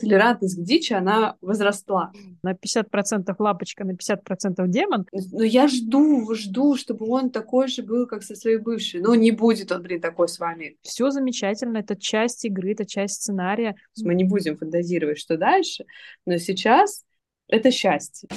толерантность 0.00 0.58
к 0.58 0.62
дичи, 0.62 0.92
она 0.92 1.36
возросла. 1.40 2.12
На 2.42 2.52
50% 2.52 3.34
лапочка, 3.38 3.84
на 3.84 3.92
50% 3.92 4.66
демон. 4.66 5.06
Но 5.12 5.44
я 5.44 5.68
жду, 5.68 6.34
жду, 6.34 6.76
чтобы 6.76 7.06
он 7.08 7.30
такой 7.30 7.68
же 7.68 7.82
был, 7.82 8.06
как 8.06 8.22
со 8.22 8.34
своей 8.34 8.58
бывшей. 8.58 9.00
Но 9.00 9.14
не 9.14 9.30
будет 9.30 9.70
он, 9.72 9.82
блин, 9.82 10.00
такой 10.00 10.28
с 10.28 10.38
вами. 10.38 10.76
Все 10.82 11.10
замечательно, 11.10 11.78
это 11.78 11.96
часть 11.96 12.44
игры, 12.44 12.72
это 12.72 12.86
часть 12.86 13.22
сценария. 13.22 13.76
Мы 14.02 14.14
не 14.14 14.24
будем 14.24 14.56
фантазировать, 14.56 15.18
что 15.18 15.36
дальше, 15.36 15.84
но 16.26 16.38
сейчас 16.38 17.04
это 17.48 17.70
счастье. 17.70 18.28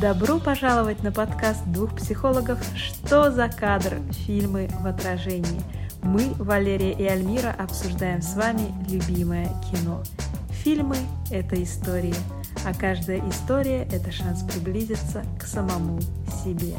Добро 0.00 0.38
пожаловать 0.38 1.02
на 1.02 1.10
подкаст 1.10 1.64
двух 1.72 1.96
психологов 1.96 2.58
«Что 2.76 3.30
за 3.30 3.48
кадр? 3.48 3.98
Фильмы 4.26 4.68
в 4.82 4.86
отражении». 4.86 5.75
Мы, 6.06 6.32
Валерия 6.38 6.92
и 6.92 7.04
Альмира, 7.04 7.52
обсуждаем 7.58 8.22
с 8.22 8.36
вами 8.36 8.72
любимое 8.88 9.48
кино. 9.70 10.02
Фильмы– 10.50 10.96
это 11.32 11.60
истории, 11.60 12.14
а 12.64 12.72
каждая 12.72 13.20
история– 13.28 13.88
это 13.92 14.12
шанс 14.12 14.44
приблизиться 14.44 15.24
к 15.38 15.42
самому 15.42 16.00
себе. 16.44 16.74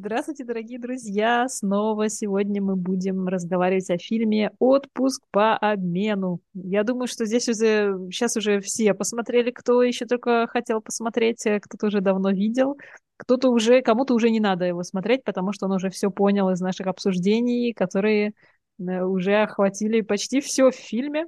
Здравствуйте, 0.00 0.44
дорогие 0.44 0.78
друзья! 0.78 1.48
Снова 1.48 2.08
сегодня 2.08 2.62
мы 2.62 2.76
будем 2.76 3.26
разговаривать 3.26 3.90
о 3.90 3.98
фильме 3.98 4.52
«Отпуск 4.60 5.24
по 5.32 5.56
обмену». 5.56 6.38
Я 6.54 6.84
думаю, 6.84 7.08
что 7.08 7.26
здесь 7.26 7.48
уже 7.48 7.98
сейчас 8.08 8.36
уже 8.36 8.60
все 8.60 8.94
посмотрели, 8.94 9.50
кто 9.50 9.82
еще 9.82 10.06
только 10.06 10.46
хотел 10.46 10.80
посмотреть, 10.80 11.44
э, 11.46 11.58
кто-то 11.58 11.88
уже 11.88 12.00
давно 12.00 12.30
видел, 12.30 12.78
кто-то 13.16 13.50
уже, 13.50 13.82
кому-то 13.82 14.14
уже 14.14 14.30
не 14.30 14.38
надо 14.38 14.66
его 14.66 14.84
смотреть, 14.84 15.24
потому 15.24 15.52
что 15.52 15.66
он 15.66 15.72
уже 15.72 15.90
все 15.90 16.12
понял 16.12 16.48
из 16.50 16.60
наших 16.60 16.86
обсуждений, 16.86 17.72
которые 17.72 18.34
э, 18.78 19.02
уже 19.02 19.42
охватили 19.42 20.02
почти 20.02 20.40
все 20.40 20.70
в 20.70 20.76
фильме, 20.76 21.26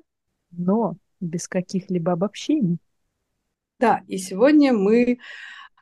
но 0.52 0.94
без 1.18 1.48
каких-либо 1.48 2.12
обобщений. 2.12 2.78
Да, 3.80 4.02
и 4.06 4.16
сегодня 4.16 4.72
мы 4.72 5.18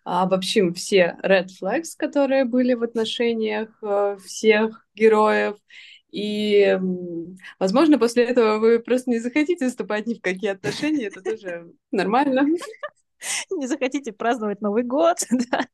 обобщим 0.09 0.73
все 0.73 1.19
red 1.23 1.49
flags, 1.61 1.91
которые 1.97 2.45
были 2.45 2.75
в 2.75 2.83
отношениях 2.83 3.69
э, 3.83 4.17
всех 4.25 4.87
героев. 4.95 5.57
И, 6.11 6.79
возможно, 7.59 7.99
после 7.99 8.25
этого 8.25 8.59
вы 8.59 8.79
просто 8.81 9.11
не 9.11 9.19
захотите 9.19 9.69
вступать 9.69 10.07
ни 10.07 10.15
в 10.15 10.23
какие 10.23 10.51
отношения, 10.53 11.09
это 11.09 11.21
тоже 11.21 11.71
нормально. 11.91 12.47
Не 13.51 13.67
захотите 13.67 14.13
праздновать 14.13 14.63
Новый 14.63 14.85
год, 14.85 15.19
да? 15.51 15.67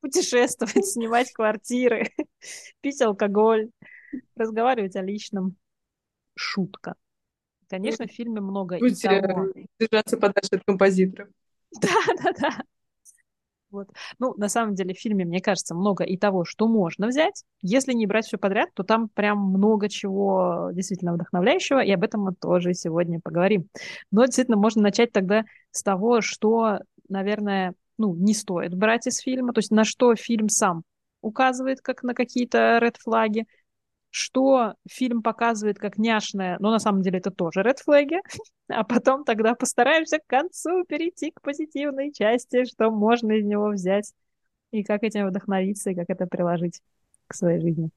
путешествовать, 0.00 0.86
снимать 0.86 1.32
квартиры, 1.32 2.10
пить 2.80 3.00
алкоголь, 3.00 3.70
разговаривать 4.36 4.94
о 4.94 5.02
личном. 5.02 5.56
Шутка. 6.36 6.94
Конечно, 7.68 8.06
в 8.06 8.10
фильме 8.10 8.40
много 8.40 8.78
Будьте 8.78 9.22
держаться 9.78 10.16
подальше 10.16 10.50
от 10.52 10.64
композиторов. 10.64 11.28
Да, 11.82 11.88
да, 12.22 12.32
да. 12.40 12.62
Вот. 13.70 13.88
Ну, 14.18 14.34
на 14.36 14.48
самом 14.48 14.74
деле, 14.74 14.94
в 14.94 14.98
фильме, 14.98 15.24
мне 15.24 15.40
кажется, 15.40 15.76
много 15.76 16.02
и 16.02 16.16
того, 16.16 16.44
что 16.44 16.66
можно 16.66 17.06
взять. 17.06 17.44
Если 17.62 17.92
не 17.92 18.06
брать 18.06 18.26
все 18.26 18.36
подряд, 18.36 18.70
то 18.74 18.82
там 18.82 19.08
прям 19.08 19.38
много 19.38 19.88
чего 19.88 20.70
действительно 20.72 21.12
вдохновляющего, 21.14 21.78
и 21.84 21.92
об 21.92 22.02
этом 22.02 22.22
мы 22.22 22.34
тоже 22.34 22.74
сегодня 22.74 23.20
поговорим. 23.22 23.68
Но 24.10 24.24
действительно 24.24 24.56
можно 24.56 24.82
начать 24.82 25.12
тогда 25.12 25.44
с 25.70 25.84
того, 25.84 26.20
что, 26.20 26.80
наверное, 27.08 27.74
ну, 27.96 28.12
не 28.16 28.34
стоит 28.34 28.74
брать 28.74 29.06
из 29.06 29.18
фильма, 29.18 29.52
то 29.52 29.60
есть 29.60 29.70
на 29.70 29.84
что 29.84 30.16
фильм 30.16 30.48
сам 30.48 30.82
указывает, 31.22 31.80
как 31.80 32.02
на 32.02 32.14
какие-то 32.14 32.78
ред 32.78 32.96
флаги, 32.96 33.46
что 34.10 34.74
фильм 34.88 35.22
показывает 35.22 35.78
как 35.78 35.98
няшное, 35.98 36.56
но 36.60 36.70
на 36.70 36.78
самом 36.78 37.02
деле 37.02 37.18
это 37.18 37.30
тоже 37.30 37.62
ред 37.62 37.78
флаги, 37.78 38.18
а 38.68 38.84
потом 38.84 39.24
тогда 39.24 39.54
постараемся 39.54 40.18
к 40.18 40.26
концу 40.26 40.84
перейти 40.84 41.30
к 41.30 41.40
позитивной 41.40 42.12
части, 42.12 42.64
что 42.64 42.90
можно 42.90 43.32
из 43.32 43.44
него 43.44 43.68
взять, 43.68 44.12
и 44.72 44.82
как 44.82 45.02
этим 45.02 45.28
вдохновиться, 45.28 45.90
и 45.90 45.94
как 45.94 46.10
это 46.10 46.26
приложить 46.26 46.80
к 47.26 47.34
своей 47.34 47.60
жизни. 47.60 47.90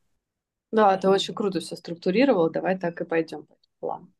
Да, 0.72 0.97
ты 0.97 1.09
очень 1.09 1.35
круто 1.35 1.59
все 1.59 1.75
структурировал, 1.75 2.50
давай 2.50 2.78
так 2.78 3.00
и 3.02 3.06
пойдем 3.06 3.46
по 3.46 3.56
плану 3.79 4.13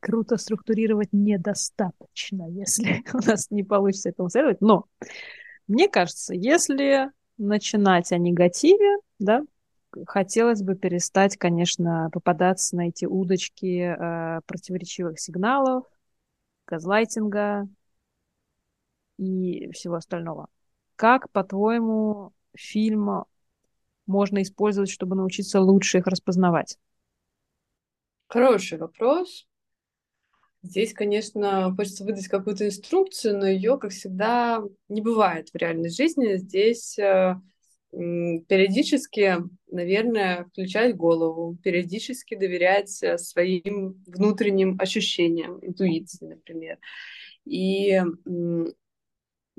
круто 0.00 0.38
структурировать 0.38 1.10
недостаточно, 1.12 2.48
если 2.48 3.04
у 3.12 3.18
нас 3.18 3.50
не 3.50 3.62
получится 3.62 4.08
этому 4.08 4.30
следовать. 4.30 4.60
Но 4.60 4.86
мне 5.68 5.88
кажется, 5.88 6.34
если 6.34 7.10
начинать 7.38 8.10
о 8.12 8.18
негативе, 8.18 8.96
да, 9.18 9.42
хотелось 10.06 10.62
бы 10.62 10.74
перестать, 10.74 11.36
конечно, 11.36 12.10
попадаться 12.12 12.76
на 12.76 12.88
эти 12.88 13.04
удочки 13.04 13.80
э, 13.82 14.40
противоречивых 14.46 15.20
сигналов, 15.20 15.84
газлайтинга 16.66 17.68
и 19.18 19.70
всего 19.72 19.96
остального. 19.96 20.48
Как, 20.96 21.30
по-твоему, 21.30 22.32
фильм 22.56 23.24
можно 24.06 24.42
использовать, 24.42 24.90
чтобы 24.90 25.16
научиться 25.16 25.60
лучше 25.60 25.98
их 25.98 26.06
распознавать? 26.06 26.78
Хороший 28.28 28.78
вопрос. 28.78 29.46
Здесь, 30.62 30.92
конечно, 30.92 31.74
хочется 31.74 32.04
выдать 32.04 32.28
какую-то 32.28 32.66
инструкцию, 32.66 33.38
но 33.38 33.46
ее, 33.46 33.78
как 33.78 33.92
всегда, 33.92 34.62
не 34.88 35.00
бывает 35.00 35.48
в 35.48 35.56
реальной 35.56 35.88
жизни. 35.88 36.36
Здесь 36.36 36.98
э, 36.98 37.40
периодически, 37.92 39.38
наверное, 39.70 40.44
включать 40.44 40.96
голову, 40.96 41.56
периодически 41.62 42.36
доверять 42.36 43.02
э, 43.02 43.18
своим 43.18 44.02
внутренним 44.06 44.76
ощущениям, 44.78 45.58
интуиции, 45.62 46.26
например. 46.26 46.78
И 47.44 48.00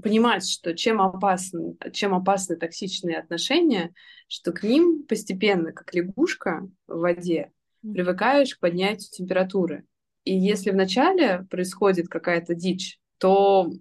понимать, 0.02 0.50
что 0.50 0.74
чем 0.74 1.02
опасны, 1.02 1.76
чем 1.94 2.14
опасны 2.14 2.56
токсичные 2.56 3.20
отношения, 3.20 3.94
что 4.28 4.52
к 4.52 4.64
ним 4.64 5.04
постепенно, 5.04 5.74
как 5.74 5.94
лягушка 5.94 6.68
в 6.88 7.00
воде, 7.00 7.52
привыкаешь 7.82 8.56
к 8.56 8.60
поднятию 8.60 9.10
температуры. 9.12 9.86
И 10.24 10.36
если 10.36 10.72
вначале 10.72 11.46
происходит 11.50 12.08
какая-то 12.08 12.56
дичь, 12.56 13.00
то 13.18 13.72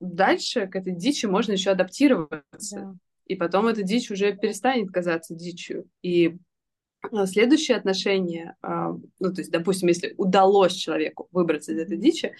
дальше 0.00 0.66
к 0.66 0.76
этой 0.76 0.94
дичи 0.94 1.26
можно 1.26 1.52
еще 1.52 1.70
адаптироваться. 1.70 2.42
Да. 2.76 2.94
И 3.30 3.36
потом 3.36 3.68
эта 3.68 3.84
дичь 3.84 4.10
уже 4.10 4.32
перестанет 4.36 4.90
казаться 4.90 5.36
дичью. 5.36 5.86
И 6.02 6.36
а, 7.12 7.26
следующие 7.26 7.76
отношения, 7.76 8.56
а, 8.60 8.90
ну, 9.20 9.32
то 9.32 9.40
есть, 9.40 9.52
допустим, 9.52 9.86
если 9.86 10.14
удалось 10.16 10.72
человеку 10.74 11.28
выбраться 11.30 11.70
из 11.70 11.78
этой 11.78 11.96
дичи, 11.96 12.34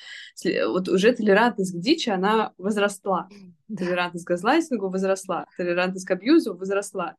вот 0.67 0.89
уже 0.89 1.12
толерантность 1.12 1.77
к 1.77 1.81
дичи, 1.81 2.11
она 2.11 2.53
возросла. 2.59 3.29
Толерантность 3.69 4.25
к 4.25 4.31
газлайтингу 4.31 4.89
возросла, 4.89 5.47
толерантность 5.56 6.09
к 6.09 6.11
абьюзу 6.11 6.56
возросла 6.56 7.15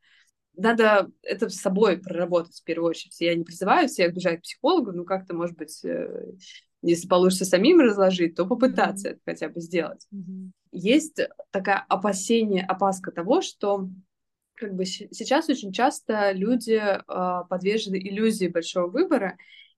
надо 0.57 1.09
это 1.23 1.47
с 1.47 1.55
собой 1.55 1.97
проработать 1.97 2.59
в 2.59 2.63
первую 2.65 2.89
очередь. 2.89 3.15
Я 3.21 3.35
не 3.35 3.45
призываю 3.45 3.87
всех 3.87 4.13
бежать 4.13 4.39
к 4.39 4.43
психологу, 4.43 4.91
но 4.91 5.05
как-то, 5.05 5.33
может 5.33 5.55
быть, 5.55 5.79
э, 5.85 6.33
если 6.81 7.07
получится 7.07 7.45
самим 7.45 7.79
разложить, 7.79 8.35
то 8.35 8.45
попытаться 8.45 9.07
mm-hmm. 9.07 9.11
это 9.11 9.21
хотя 9.25 9.47
бы 9.47 9.61
сделать. 9.61 10.05
Mm-hmm. 10.13 10.51
Есть 10.71 11.19
такая 11.51 11.85
опасение, 11.89 12.63
опаска 12.63 13.11
того, 13.11 13.41
что 13.41 13.89
как 14.55 14.75
бы 14.75 14.85
сейчас 14.85 15.49
очень 15.49 15.73
часто 15.73 16.31
люди 16.31 16.73
э, 16.73 17.43
подвержены 17.49 17.95
иллюзии 17.95 18.47
большого 18.47 18.87
выбора, 18.87 19.37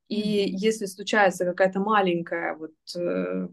и 0.09 0.19
mm-hmm. 0.19 0.57
если 0.57 0.85
случается 0.85 1.45
какая-то 1.45 1.79
маленькая 1.79 2.55
вот 2.55 2.73
э, 2.95 3.47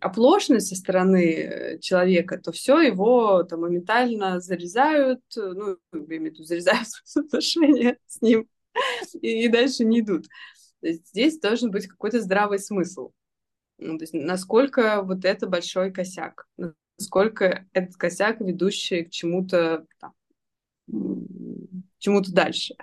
оплошность 0.00 0.68
со 0.68 0.76
стороны 0.76 1.24
э, 1.24 1.78
человека, 1.78 2.38
то 2.38 2.52
все 2.52 2.80
его 2.80 3.42
там 3.42 3.60
моментально 3.60 4.40
зарезают, 4.40 5.20
э, 5.36 5.40
ну, 5.40 5.76
я 5.92 6.16
имею 6.16 6.32
в 6.32 6.34
виду, 6.34 6.44
зарезают 6.44 6.88
отношения 7.14 7.98
с 8.06 8.20
ним 8.22 8.48
и, 9.20 9.44
и 9.44 9.48
дальше 9.48 9.84
не 9.84 10.00
идут. 10.00 10.26
То 10.80 10.88
есть 10.88 11.08
здесь 11.08 11.38
должен 11.38 11.70
быть 11.70 11.86
какой-то 11.86 12.20
здравый 12.20 12.58
смысл. 12.58 13.12
Ну, 13.78 13.98
то 13.98 14.04
есть 14.04 14.14
насколько 14.14 15.02
вот 15.02 15.24
это 15.24 15.46
большой 15.46 15.92
косяк, 15.92 16.48
насколько 16.98 17.66
этот 17.72 17.96
косяк, 17.96 18.40
ведущий 18.40 19.04
к 19.04 19.10
чему-то 19.10 19.86
чему-то 21.98 22.32
дальше. 22.32 22.74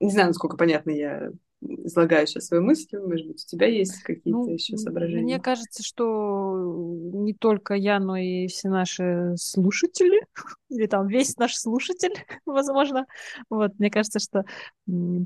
Не 0.00 0.10
знаю, 0.10 0.28
насколько 0.28 0.56
понятно 0.56 0.90
я 0.90 1.30
излагаю 1.62 2.26
сейчас 2.26 2.46
свою 2.46 2.62
мысль, 2.62 2.98
может 2.98 3.26
быть, 3.26 3.42
у 3.44 3.48
тебя 3.48 3.66
есть 3.66 4.02
какие-то 4.02 4.38
ну, 4.38 4.48
еще 4.48 4.76
соображения? 4.76 5.22
Мне 5.22 5.40
кажется, 5.40 5.82
что 5.82 7.10
не 7.14 7.34
только 7.34 7.74
я, 7.74 7.98
но 7.98 8.16
и 8.16 8.46
все 8.46 8.68
наши 8.68 9.34
слушатели, 9.36 10.26
или 10.68 10.86
там 10.86 11.06
весь 11.08 11.36
наш 11.38 11.54
слушатель, 11.56 12.14
возможно, 12.46 13.06
вот, 13.48 13.78
мне 13.78 13.90
кажется, 13.90 14.18
что 14.18 14.44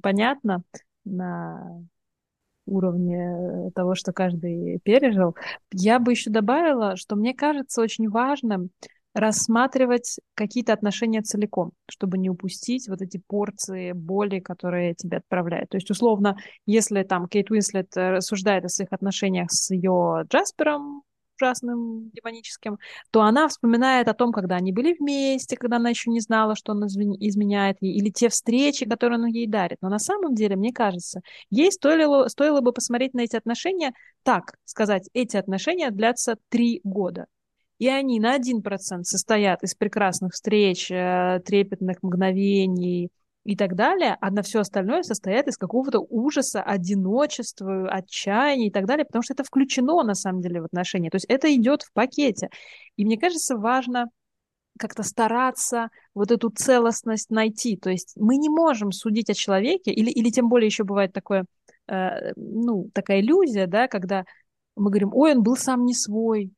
понятно 0.03 0.63
на 1.05 1.85
уровне 2.67 3.71
того, 3.75 3.95
что 3.95 4.13
каждый 4.13 4.79
пережил. 4.83 5.37
Я 5.73 5.99
бы 5.99 6.13
еще 6.13 6.31
добавила, 6.31 6.97
что 6.97 7.17
мне 7.17 7.35
кажется 7.35 7.83
очень 7.83 8.09
важным 8.09 8.71
рассматривать 9.15 10.19
какие-то 10.35 10.73
отношения 10.73 11.23
целиком, 11.23 11.73
чтобы 11.89 12.17
не 12.19 12.31
упустить 12.31 12.89
вот 12.89 13.03
эти 13.03 13.19
порции 13.19 13.93
боли, 13.93 14.39
которые 14.39 14.95
тебе 14.95 15.19
отправляют. 15.19 15.71
То 15.71 15.79
есть, 15.79 15.91
условно, 15.91 16.37
если 16.67 17.03
там 17.03 17.27
Кейт 17.27 17.51
Уинслет 17.51 17.97
э, 17.97 18.11
рассуждает 18.11 18.65
о 18.65 18.69
своих 18.69 18.93
отношениях 18.93 19.51
с 19.51 19.71
ее 19.71 20.25
Джаспером, 20.29 21.03
ужасным, 21.41 22.11
демоническим, 22.11 22.79
то 23.11 23.23
она 23.23 23.49
вспоминает 23.49 24.09
о 24.09 24.15
том, 24.15 24.33
когда 24.33 24.57
они 24.57 24.73
были 24.73 24.95
вместе, 24.99 25.57
когда 25.57 25.77
она 25.77 25.91
еще 25.91 26.11
не 26.11 26.21
знала, 26.21 26.55
что 26.57 26.73
он 26.73 26.87
изменяет 26.87 27.79
ей, 27.81 27.95
или 27.95 28.11
те 28.11 28.29
встречи, 28.29 28.89
которые 28.89 29.19
он 29.19 29.27
ей 29.27 29.47
дарит. 29.47 29.79
Но 29.81 29.89
на 29.89 29.99
самом 29.99 30.35
деле, 30.35 30.57
мне 30.57 30.73
кажется, 30.73 31.21
ей 31.51 31.73
стоило, 31.73 32.29
стоило 32.29 32.61
бы 32.61 32.73
посмотреть 32.73 33.15
на 33.15 33.21
эти 33.21 33.37
отношения 33.37 33.93
так, 34.23 34.55
сказать, 34.65 35.09
эти 35.15 35.37
отношения 35.37 35.91
длятся 35.91 36.37
три 36.49 36.81
года 36.85 37.27
и 37.81 37.89
они 37.89 38.21
на 38.21 38.35
один 38.35 38.61
процент 38.61 39.07
состоят 39.07 39.63
из 39.63 39.75
прекрасных 39.75 40.35
встреч, 40.35 40.91
э, 40.91 41.41
трепетных 41.47 42.03
мгновений 42.03 43.11
и 43.45 43.57
так 43.57 43.75
далее, 43.75 44.17
а 44.21 44.31
на 44.31 44.43
все 44.43 44.61
остальное 44.61 45.03
состоит 45.03 45.49
из 45.49 45.57
какого-то 45.57 46.01
ужаса, 46.01 46.63
одиночества, 46.63 47.89
отчаяния 47.89 48.69
и 48.69 48.71
так 48.71 48.87
далее, 48.87 49.07
потому 49.07 49.23
что 49.23 49.33
это 49.33 49.45
включено 49.45 50.03
на 50.03 50.15
самом 50.15 50.43
деле 50.43 50.61
в 50.61 50.67
отношения. 50.67 51.11
То 51.11 51.17
есть 51.17 51.27
это 51.29 51.53
идет 51.55 51.83
в 51.83 51.93
пакете. 51.93 52.51
И 52.97 53.05
мне 53.05 53.19
кажется, 53.19 53.57
важно 53.57 54.09
как-то 54.79 55.03
стараться 55.03 55.89
вот 56.15 56.31
эту 56.31 56.51
целостность 56.51 57.31
найти. 57.31 57.77
То 57.77 57.91
есть 57.91 58.15
мы 58.17 58.37
не 58.37 58.49
можем 58.49 58.93
судить 58.93 59.31
о 59.31 59.35
человеке, 59.35 59.91
или, 59.91 60.11
или 60.11 60.31
тем 60.31 60.49
более 60.49 60.67
еще 60.67 60.85
бывает 60.85 61.13
такое, 61.13 61.45
э, 61.89 62.33
ну, 62.37 62.91
такая 62.93 63.21
иллюзия, 63.21 63.67
да, 63.67 63.89
когда 63.89 64.25
мы 64.77 64.91
говорим, 64.91 65.11
ой, 65.13 65.33
он 65.35 65.43
был 65.43 65.57
сам 65.57 65.85
не 65.85 65.95
свой, 65.95 66.53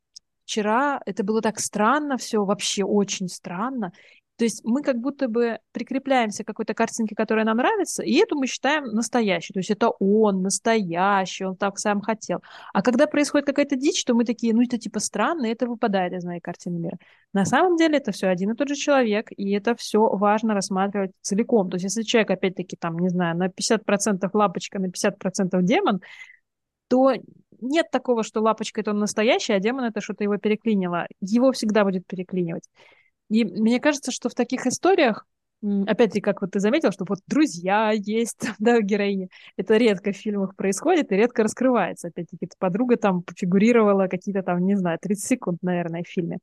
вчера 0.44 1.00
это 1.06 1.24
было 1.24 1.40
так 1.40 1.58
странно 1.58 2.16
все, 2.16 2.44
вообще 2.44 2.84
очень 2.84 3.28
странно. 3.28 3.92
То 4.36 4.44
есть 4.44 4.64
мы 4.64 4.82
как 4.82 4.98
будто 4.98 5.28
бы 5.28 5.58
прикрепляемся 5.72 6.42
к 6.42 6.46
какой-то 6.46 6.74
картинке, 6.74 7.14
которая 7.14 7.44
нам 7.44 7.58
нравится, 7.58 8.02
и 8.02 8.14
эту 8.14 8.36
мы 8.36 8.46
считаем 8.46 8.84
настоящей. 8.86 9.52
То 9.52 9.60
есть 9.60 9.70
это 9.70 9.90
он, 10.00 10.42
настоящий, 10.42 11.44
он 11.44 11.56
так 11.56 11.78
сам 11.78 12.00
хотел. 12.00 12.42
А 12.72 12.82
когда 12.82 13.06
происходит 13.06 13.46
какая-то 13.46 13.76
дичь, 13.76 14.04
то 14.04 14.14
мы 14.14 14.24
такие, 14.24 14.54
ну 14.54 14.62
это 14.62 14.78
типа 14.78 15.00
странно, 15.00 15.46
и 15.46 15.50
это 15.50 15.66
выпадает 15.66 16.12
из 16.14 16.24
моей 16.24 16.40
картины 16.40 16.78
мира. 16.78 16.98
На 17.32 17.44
самом 17.44 17.76
деле 17.76 17.98
это 17.98 18.10
все 18.12 18.28
один 18.28 18.50
и 18.52 18.56
тот 18.56 18.68
же 18.68 18.74
человек, 18.74 19.28
и 19.36 19.52
это 19.52 19.74
все 19.76 20.00
важно 20.00 20.54
рассматривать 20.54 21.12
целиком. 21.20 21.70
То 21.70 21.76
есть 21.76 21.84
если 21.84 22.02
человек, 22.02 22.30
опять-таки, 22.30 22.76
там, 22.76 22.98
не 22.98 23.10
знаю, 23.10 23.36
на 23.36 23.48
50% 23.48 24.28
лапочка, 24.32 24.78
на 24.78 24.86
50% 24.86 25.62
демон, 25.62 26.00
то 26.88 27.12
нет 27.60 27.90
такого, 27.90 28.22
что 28.24 28.40
лапочка 28.40 28.80
это 28.80 28.90
он 28.90 28.98
настоящий, 28.98 29.52
а 29.52 29.60
демон 29.60 29.84
это 29.84 30.00
что-то 30.00 30.24
его 30.24 30.36
переклинило. 30.36 31.06
Его 31.20 31.52
всегда 31.52 31.84
будет 31.84 32.06
переклинивать. 32.06 32.64
И 33.32 33.44
мне 33.46 33.80
кажется, 33.80 34.12
что 34.12 34.28
в 34.28 34.34
таких 34.34 34.66
историях, 34.66 35.26
опять-таки, 35.62 36.20
как 36.20 36.42
вот 36.42 36.50
ты 36.50 36.60
заметил, 36.60 36.92
что 36.92 37.06
вот 37.08 37.20
друзья 37.26 37.90
есть, 37.90 38.46
да, 38.58 38.78
героини, 38.82 39.30
это 39.56 39.78
редко 39.78 40.12
в 40.12 40.16
фильмах 40.16 40.54
происходит 40.54 41.10
и 41.10 41.16
редко 41.16 41.42
раскрывается. 41.42 42.08
Опять-таки, 42.08 42.46
подруга 42.58 42.98
там 42.98 43.24
фигурировала 43.34 44.06
какие-то 44.06 44.42
там, 44.42 44.58
не 44.66 44.76
знаю, 44.76 44.98
30 45.00 45.24
секунд, 45.24 45.62
наверное, 45.62 46.02
в 46.02 46.08
фильме. 46.08 46.40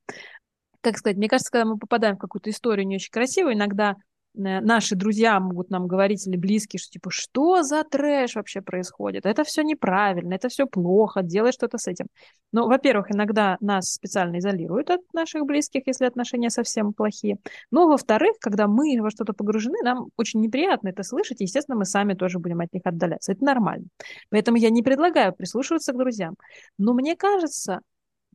Как 0.82 0.98
сказать, 0.98 1.18
мне 1.18 1.28
кажется, 1.28 1.52
когда 1.52 1.66
мы 1.66 1.78
попадаем 1.78 2.16
в 2.16 2.20
какую-то 2.20 2.50
историю 2.50 2.88
не 2.88 2.96
очень 2.96 3.12
красивую, 3.12 3.54
иногда 3.54 3.96
наши 4.34 4.96
друзья 4.96 5.40
могут 5.40 5.70
нам 5.70 5.88
говорить 5.88 6.28
или 6.28 6.38
близкие, 6.38 6.80
что 6.80 6.92
типа, 6.92 7.10
что 7.12 7.64
за 7.64 7.84
трэш 7.84 8.36
вообще 8.36 8.62
происходит? 8.62 9.26
Это 9.26 9.44
все 9.44 9.64
неправильно, 9.64 10.34
это 10.34 10.50
все 10.50 10.66
плохо, 10.66 11.22
делай 11.24 11.52
что-то 11.52 11.78
с 11.78 11.88
этим. 11.88 12.08
Ну, 12.52 12.68
во-первых, 12.68 13.12
иногда 13.12 13.58
нас 13.60 13.94
специально 13.94 14.40
изолируют 14.40 14.90
от 14.90 15.02
наших 15.14 15.46
близких, 15.46 15.84
если 15.86 16.06
отношения 16.06 16.50
совсем 16.50 16.94
плохие. 16.94 17.38
Но, 17.72 17.88
во-вторых, 17.88 18.38
когда 18.40 18.68
мы 18.68 18.98
во 19.02 19.10
что-то 19.10 19.34
погружены, 19.34 19.78
нам 19.84 20.10
очень 20.18 20.42
неприятно 20.42 20.90
это 20.90 21.04
слышать, 21.04 21.42
и, 21.42 21.44
естественно, 21.44 21.78
мы 21.78 21.86
сами 21.86 22.14
тоже 22.14 22.40
будем 22.40 22.62
от 22.62 22.74
них 22.74 22.84
отдаляться. 22.86 23.32
Это 23.32 23.44
нормально. 23.44 23.86
Поэтому 24.30 24.58
я 24.58 24.70
не 24.70 24.84
предлагаю 24.84 25.34
прислушиваться 25.34 25.94
к 25.94 25.98
друзьям. 25.98 26.36
Но 26.78 26.94
мне 26.94 27.16
кажется, 27.16 27.82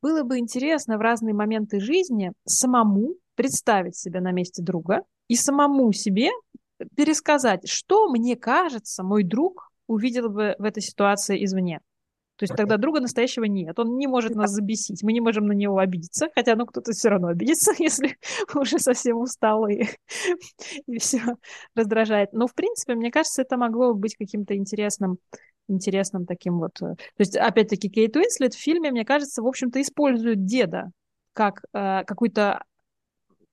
было 0.02 0.22
бы 0.22 0.38
интересно 0.38 0.98
в 0.98 1.00
разные 1.00 1.34
моменты 1.34 1.80
жизни 1.80 2.32
самому 2.44 3.14
представить 3.34 3.96
себя 3.96 4.20
на 4.20 4.32
месте 4.32 4.62
друга, 4.62 5.02
и 5.28 5.36
самому 5.36 5.92
себе 5.92 6.30
пересказать, 6.96 7.68
что, 7.68 8.08
мне 8.10 8.36
кажется, 8.36 9.02
мой 9.02 9.22
друг 9.22 9.70
увидел 9.86 10.28
бы 10.28 10.54
в 10.58 10.64
этой 10.64 10.82
ситуации 10.82 11.44
извне. 11.44 11.80
То 12.36 12.44
есть 12.44 12.56
тогда 12.56 12.78
друга 12.78 13.00
настоящего 13.00 13.44
нет, 13.44 13.78
он 13.78 13.96
не 13.96 14.08
может 14.08 14.34
нас 14.34 14.50
забесить, 14.50 15.04
мы 15.04 15.12
не 15.12 15.20
можем 15.20 15.46
на 15.46 15.52
него 15.52 15.78
обидеться, 15.78 16.30
хотя 16.34 16.56
ну 16.56 16.66
кто-то 16.66 16.90
все 16.90 17.08
равно 17.08 17.28
обидится, 17.28 17.72
если 17.78 18.16
уже 18.54 18.80
совсем 18.80 19.18
устал 19.18 19.68
и, 19.68 19.84
и 20.86 20.98
все 20.98 21.20
раздражает. 21.76 22.32
Но 22.32 22.48
в 22.48 22.54
принципе, 22.54 22.96
мне 22.96 23.12
кажется, 23.12 23.42
это 23.42 23.56
могло 23.56 23.94
быть 23.94 24.16
каким-то 24.16 24.56
интересным 24.56 25.18
интересным 25.66 26.26
таким 26.26 26.58
вот... 26.58 26.82
Э, 26.82 26.94
то 26.96 27.20
есть, 27.20 27.36
опять-таки, 27.36 27.88
Кейт 27.88 28.14
Уинслет 28.16 28.52
в 28.52 28.60
фильме, 28.60 28.90
мне 28.90 29.04
кажется, 29.06 29.42
в 29.42 29.46
общем-то, 29.46 29.80
использует 29.80 30.44
деда 30.44 30.90
как 31.32 31.62
э, 31.72 32.04
какую-то 32.04 32.62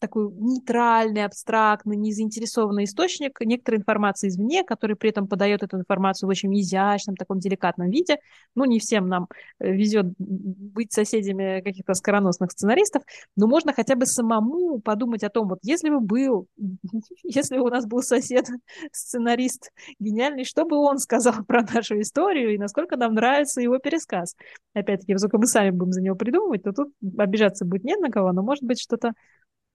такой 0.01 0.31
нейтральный, 0.33 1.23
абстрактный, 1.23 1.95
незаинтересованный 1.95 2.85
источник 2.85 3.39
некоторой 3.39 3.79
информации 3.79 4.27
извне, 4.27 4.63
который 4.63 4.95
при 4.95 5.11
этом 5.11 5.27
подает 5.27 5.63
эту 5.63 5.77
информацию 5.77 6.27
в 6.27 6.31
очень 6.31 6.53
изящном, 6.59 7.15
таком 7.15 7.39
деликатном 7.39 7.89
виде. 7.89 8.17
Ну, 8.55 8.65
не 8.65 8.79
всем 8.79 9.07
нам 9.07 9.27
э, 9.59 9.71
везет 9.71 10.07
быть 10.17 10.91
соседями 10.91 11.61
каких-то 11.61 11.93
скороносных 11.93 12.51
сценаристов, 12.51 13.03
но 13.37 13.47
можно 13.47 13.73
хотя 13.73 13.95
бы 13.95 14.05
самому 14.05 14.79
подумать 14.79 15.23
о 15.23 15.29
том, 15.29 15.47
вот 15.47 15.59
если 15.61 15.89
бы 15.89 15.99
был, 15.99 16.47
если 17.23 17.57
бы 17.57 17.63
у 17.63 17.69
нас 17.69 17.85
был 17.85 18.01
сосед, 18.01 18.47
сценарист 18.91 19.71
гениальный, 19.99 20.43
что 20.43 20.65
бы 20.65 20.77
он 20.77 20.97
сказал 20.97 21.33
про 21.47 21.61
нашу 21.61 22.01
историю 22.01 22.53
и 22.53 22.57
насколько 22.57 22.97
нам 22.97 23.13
нравится 23.13 23.61
его 23.61 23.77
пересказ. 23.77 24.35
Опять-таки, 24.73 25.13
поскольку 25.13 25.37
мы 25.37 25.45
сами 25.45 25.69
будем 25.69 25.91
за 25.91 26.01
него 26.01 26.15
придумывать, 26.15 26.63
то 26.63 26.71
тут 26.71 26.91
обижаться 27.17 27.65
будет 27.65 27.83
нет 27.83 27.99
на 27.99 28.09
кого, 28.09 28.31
но 28.31 28.41
может 28.41 28.63
быть 28.63 28.81
что-то 28.81 29.13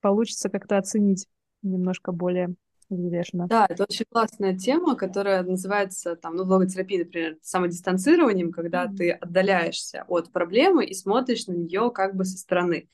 получится 0.07 0.49
как-то 0.49 0.79
оценить 0.79 1.27
немножко 1.63 2.13
более 2.13 2.55
взвешенно. 2.89 3.49
Да, 3.49 3.67
это 3.69 3.83
очень 3.83 4.05
классная 4.09 4.57
тема, 4.57 4.95
которая 4.95 5.43
называется, 5.43 6.15
там, 6.15 6.37
ну, 6.37 6.45
в 6.45 6.49
логотерапии, 6.49 6.99
например, 6.99 7.39
самодистанцированием, 7.43 8.53
когда 8.53 8.87
ты 8.87 9.11
отдаляешься 9.11 10.05
от 10.07 10.31
проблемы 10.31 10.85
и 10.85 10.95
смотришь 10.95 11.49
на 11.49 11.55
нее 11.55 11.91
как 11.93 12.15
бы 12.15 12.25
со 12.25 12.39
стороны. 12.39 12.89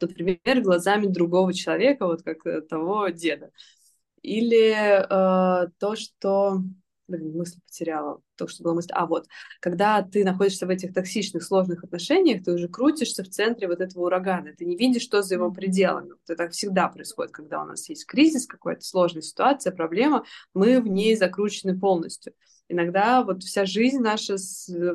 Например, 0.00 0.60
глазами 0.60 1.06
другого 1.06 1.54
человека, 1.54 2.06
вот 2.06 2.24
как 2.24 2.44
э, 2.46 2.62
того 2.62 3.10
деда. 3.10 3.52
Или 4.22 4.72
э, 4.72 5.68
то, 5.78 5.94
что 5.94 6.62
блин, 7.08 7.36
мысль 7.36 7.58
потеряла, 7.66 8.20
то, 8.36 8.48
что 8.48 8.62
была 8.62 8.74
мысль. 8.74 8.90
А 8.92 9.06
вот, 9.06 9.26
когда 9.60 10.02
ты 10.02 10.24
находишься 10.24 10.66
в 10.66 10.70
этих 10.70 10.92
токсичных, 10.92 11.42
сложных 11.42 11.84
отношениях, 11.84 12.44
ты 12.44 12.52
уже 12.52 12.68
крутишься 12.68 13.22
в 13.22 13.28
центре 13.28 13.68
вот 13.68 13.80
этого 13.80 14.06
урагана, 14.06 14.54
ты 14.56 14.64
не 14.64 14.76
видишь, 14.76 15.02
что 15.02 15.22
за 15.22 15.34
его 15.34 15.50
пределами. 15.50 16.10
Вот 16.10 16.28
это 16.28 16.48
всегда 16.50 16.88
происходит, 16.88 17.32
когда 17.32 17.62
у 17.62 17.66
нас 17.66 17.88
есть 17.88 18.06
кризис, 18.06 18.46
какая-то 18.46 18.82
сложная 18.82 19.22
ситуация, 19.22 19.72
проблема, 19.72 20.24
мы 20.54 20.80
в 20.80 20.86
ней 20.86 21.16
закручены 21.16 21.78
полностью. 21.78 22.32
Иногда 22.68 23.22
вот 23.22 23.42
вся 23.42 23.66
жизнь 23.66 23.98
наша 23.98 24.36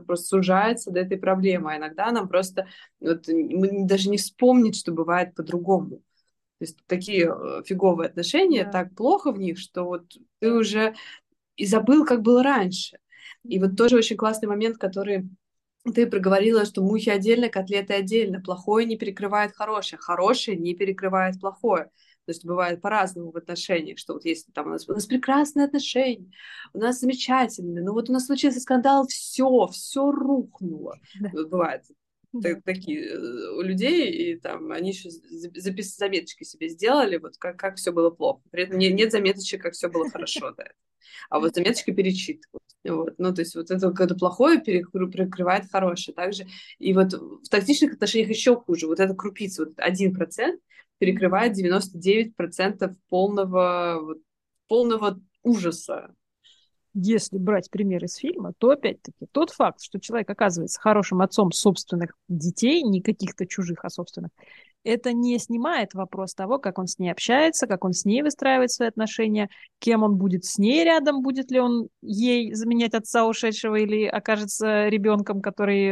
просто 0.07 0.25
сужается 0.25 0.91
до 0.91 1.01
этой 1.01 1.17
проблемы, 1.17 1.74
а 1.74 1.77
иногда 1.77 2.12
нам 2.12 2.27
просто 2.27 2.67
вот, 3.00 3.27
мы 3.27 3.86
даже 3.86 4.10
не 4.10 4.17
вспомнить, 4.17 4.75
что 4.75 4.91
бывает 4.91 5.36
по-другому. 5.36 6.01
То 6.60 6.65
есть 6.65 6.77
такие 6.88 7.31
э, 7.31 7.63
фиговые 7.65 8.10
отношения, 8.10 8.65
да. 8.65 8.72
так 8.72 8.95
плохо 8.95 9.31
в 9.31 9.39
них, 9.39 9.57
что 9.57 9.86
вот 9.86 10.12
ты 10.39 10.51
уже 10.51 10.93
и 11.60 11.66
забыл, 11.66 12.06
как 12.06 12.22
было 12.22 12.42
раньше. 12.42 12.98
И 13.44 13.60
вот 13.60 13.75
тоже 13.75 13.98
очень 13.98 14.16
классный 14.16 14.48
момент, 14.48 14.78
который 14.78 15.30
ты 15.94 16.08
проговорила, 16.08 16.66
что 16.66 16.82
мухи 16.82 17.10
отдельно, 17.10 17.50
котлеты 17.50 17.94
отдельно. 17.94 18.42
Плохое 18.42 18.86
не 18.86 18.98
перекрывает 18.98 19.54
хорошее, 19.54 20.00
хорошее 20.01 20.58
не 20.58 20.74
перекрывает 20.74 21.39
плохое. 21.39 21.86
То 22.25 22.32
есть 22.32 22.46
бывает 22.46 22.82
по-разному 22.82 23.32
в 23.32 23.38
отношениях, 23.38 23.98
что 23.98 24.13
вот 24.13 24.24
если 24.24 24.51
там 24.51 24.68
у 24.68 24.70
нас, 24.70 24.88
у 24.88 24.94
нас 24.94 25.06
прекрасные 25.06 25.66
отношения, 25.66 26.32
у 26.74 26.78
нас 26.78 27.00
замечательные, 27.00 27.84
но 27.84 27.92
вот 27.92 28.10
у 28.10 28.13
нас 28.13 28.28
случился 28.28 28.60
скандал, 28.60 29.08
все, 29.08 29.68
все 29.68 30.12
рухнуло. 30.12 30.96
Да. 31.20 31.30
Вот 31.34 31.50
бывает 31.50 31.84
так, 32.41 32.63
такие 32.63 33.05
э, 33.07 33.51
у 33.57 33.62
людей, 33.62 34.12
и 34.12 34.39
там 34.39 34.71
они 34.71 34.91
еще 34.91 35.09
запис 35.09 35.95
заметочки 35.95 36.43
себе 36.43 36.69
сделали, 36.69 37.17
вот 37.17 37.38
как, 37.38 37.57
как 37.57 37.77
все 37.77 37.91
было 37.91 38.09
плохо. 38.09 38.41
При 38.51 38.63
этом 38.63 38.77
нет, 38.77 38.93
нет 38.93 39.12
заметочек, 39.12 39.62
как 39.62 39.74
все 39.74 39.89
было 39.89 40.09
хорошо. 40.09 40.51
Да 40.51 40.65
а 41.29 41.39
вот 41.39 41.55
заметочка 41.55 41.91
перечитывают. 41.91 42.63
Вот. 42.83 43.15
Ну, 43.17 43.33
то 43.33 43.41
есть 43.41 43.55
вот 43.55 43.71
это 43.71 43.91
когда 43.91 44.15
плохое 44.15 44.59
перекрывает 44.62 45.69
хорошее. 45.71 46.15
Также 46.15 46.48
и 46.77 46.93
вот 46.93 47.13
в 47.13 47.48
токсичных 47.50 47.93
отношениях 47.93 48.29
еще 48.29 48.55
хуже. 48.55 48.88
Вот 48.88 49.00
эта 49.00 49.13
крупица, 49.13 49.65
вот 49.65 49.74
один 49.77 50.13
процент 50.13 50.62
перекрывает 50.98 51.57
99% 51.57 52.95
полного, 53.09 54.00
вот, 54.01 54.17
полного 54.67 55.19
ужаса. 55.43 56.15
Если 56.93 57.38
брать 57.38 57.69
пример 57.69 58.03
из 58.03 58.15
фильма, 58.15 58.53
то 58.58 58.72
опять-таки 58.72 59.27
тот 59.31 59.51
факт, 59.51 59.81
что 59.81 60.00
человек 60.00 60.29
оказывается 60.29 60.81
хорошим 60.81 61.22
отцом 61.22 61.51
собственных 61.51 62.15
детей, 62.27 62.81
не 62.81 63.01
каких-то 63.01 63.46
чужих, 63.46 63.86
а 63.86 63.89
собственных, 63.89 64.31
это 64.89 65.13
не 65.13 65.38
снимает 65.39 65.93
вопрос 65.93 66.34
того, 66.34 66.60
как 66.60 66.79
он 66.79 66.88
с 66.88 67.00
ней 67.00 67.12
общается, 67.12 67.67
как 67.67 67.86
он 67.86 67.93
с 67.93 68.05
ней 68.05 68.22
выстраивает 68.22 68.72
свои 68.72 68.89
отношения, 68.89 69.50
кем 69.79 70.03
он 70.03 70.15
будет 70.15 70.46
с 70.46 70.58
ней 70.58 70.84
рядом, 70.84 71.22
будет 71.22 71.51
ли 71.51 71.60
он 71.60 71.89
ей 72.01 72.53
заменять 72.53 72.93
отца 72.93 73.25
ушедшего 73.25 73.75
или 73.75 74.05
окажется 74.05 74.88
ребенком, 74.88 75.41
который, 75.41 75.89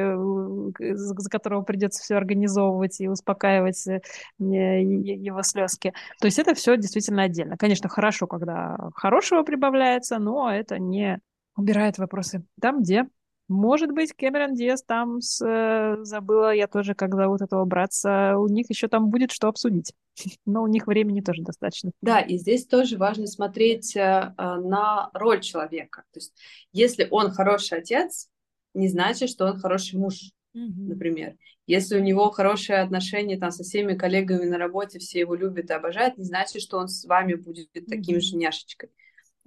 э, 0.79 0.95
за 0.95 1.29
которого 1.29 1.61
придется 1.61 2.01
все 2.03 2.15
организовывать 2.15 2.99
и 2.99 3.07
успокаивать 3.07 3.87
э, 3.87 4.01
его 4.39 5.41
слезки. 5.43 5.93
То 6.19 6.25
есть 6.25 6.39
это 6.39 6.53
все 6.53 6.77
действительно 6.77 7.23
отдельно. 7.23 7.57
Конечно, 7.57 7.89
хорошо, 7.89 8.27
когда 8.27 8.77
хорошего 8.95 9.43
прибавляется, 9.43 10.19
но 10.19 10.51
это 10.51 10.79
не 10.79 11.19
убирает 11.55 11.97
вопросы. 11.97 12.43
Там, 12.59 12.81
где 12.81 13.07
может 13.47 13.91
быть, 13.91 14.13
Кэмерон 14.13 14.55
Диас 14.55 14.83
там 14.83 15.21
с, 15.21 15.41
э, 15.45 16.03
забыла 16.03 16.53
я 16.53 16.67
тоже, 16.67 16.95
как 16.95 17.15
зовут 17.15 17.41
этого 17.41 17.63
братца. 17.65 18.37
У 18.37 18.47
них 18.47 18.69
еще 18.69 18.87
там 18.87 19.09
будет 19.09 19.31
что 19.31 19.47
обсудить. 19.47 19.93
Но 20.45 20.63
у 20.63 20.67
них 20.67 20.87
времени 20.87 21.21
тоже 21.21 21.43
достаточно. 21.43 21.91
Да, 22.01 22.19
и 22.19 22.37
здесь 22.37 22.65
тоже 22.65 22.97
важно 22.97 23.25
смотреть 23.27 23.95
э, 23.95 24.33
на 24.37 25.09
роль 25.13 25.39
человека. 25.39 26.03
То 26.11 26.17
есть, 26.17 26.33
если 26.73 27.07
он 27.09 27.31
хороший 27.31 27.77
отец, 27.77 28.27
не 28.73 28.89
значит, 28.89 29.29
что 29.29 29.45
он 29.45 29.59
хороший 29.59 29.97
муж, 29.97 30.31
mm-hmm. 30.55 30.87
например. 30.87 31.35
Если 31.67 31.97
у 31.97 32.01
него 32.01 32.29
хорошие 32.31 32.79
отношения 32.79 33.37
там 33.37 33.51
со 33.51 33.63
всеми 33.63 33.95
коллегами 33.95 34.45
на 34.45 34.57
работе, 34.57 34.99
все 34.99 35.19
его 35.19 35.35
любят 35.35 35.69
и 35.69 35.73
обожают, 35.73 36.17
не 36.17 36.23
значит, 36.25 36.61
что 36.61 36.77
он 36.77 36.87
с 36.87 37.05
вами 37.05 37.35
будет 37.35 37.69
mm-hmm. 37.75 37.85
таким 37.89 38.19
же 38.19 38.35
няшечкой. 38.35 38.89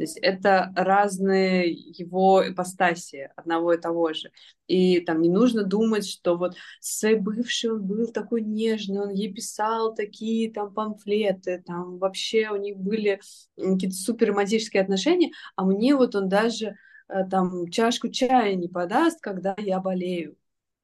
То 0.01 0.05
есть 0.05 0.17
это 0.23 0.73
разные 0.77 1.71
его 1.71 2.43
ипостаси 2.49 3.29
одного 3.37 3.75
и 3.75 3.79
того 3.79 4.15
же. 4.15 4.31
И 4.67 5.01
там 5.01 5.21
не 5.21 5.29
нужно 5.29 5.63
думать, 5.63 6.09
что 6.09 6.39
вот 6.39 6.57
с 6.81 7.01
своей 7.01 7.17
бывшей 7.17 7.73
он 7.73 7.83
был 7.87 8.07
такой 8.07 8.41
нежный, 8.41 9.03
он 9.03 9.11
ей 9.11 9.31
писал 9.31 9.95
такие 9.95 10.51
там 10.51 10.73
памфлеты, 10.73 11.63
там 11.67 11.99
вообще 11.99 12.49
у 12.49 12.57
них 12.57 12.79
были 12.79 13.21
какие-то 13.59 13.95
супер 13.95 14.29
романтические 14.29 14.83
отношения, 14.83 15.33
а 15.55 15.67
мне 15.67 15.95
вот 15.95 16.15
он 16.15 16.31
даже 16.31 16.79
э, 17.09 17.29
там 17.31 17.69
чашку 17.69 18.09
чая 18.09 18.55
не 18.55 18.69
подаст, 18.69 19.21
когда 19.21 19.55
я 19.59 19.81
болею. 19.81 20.39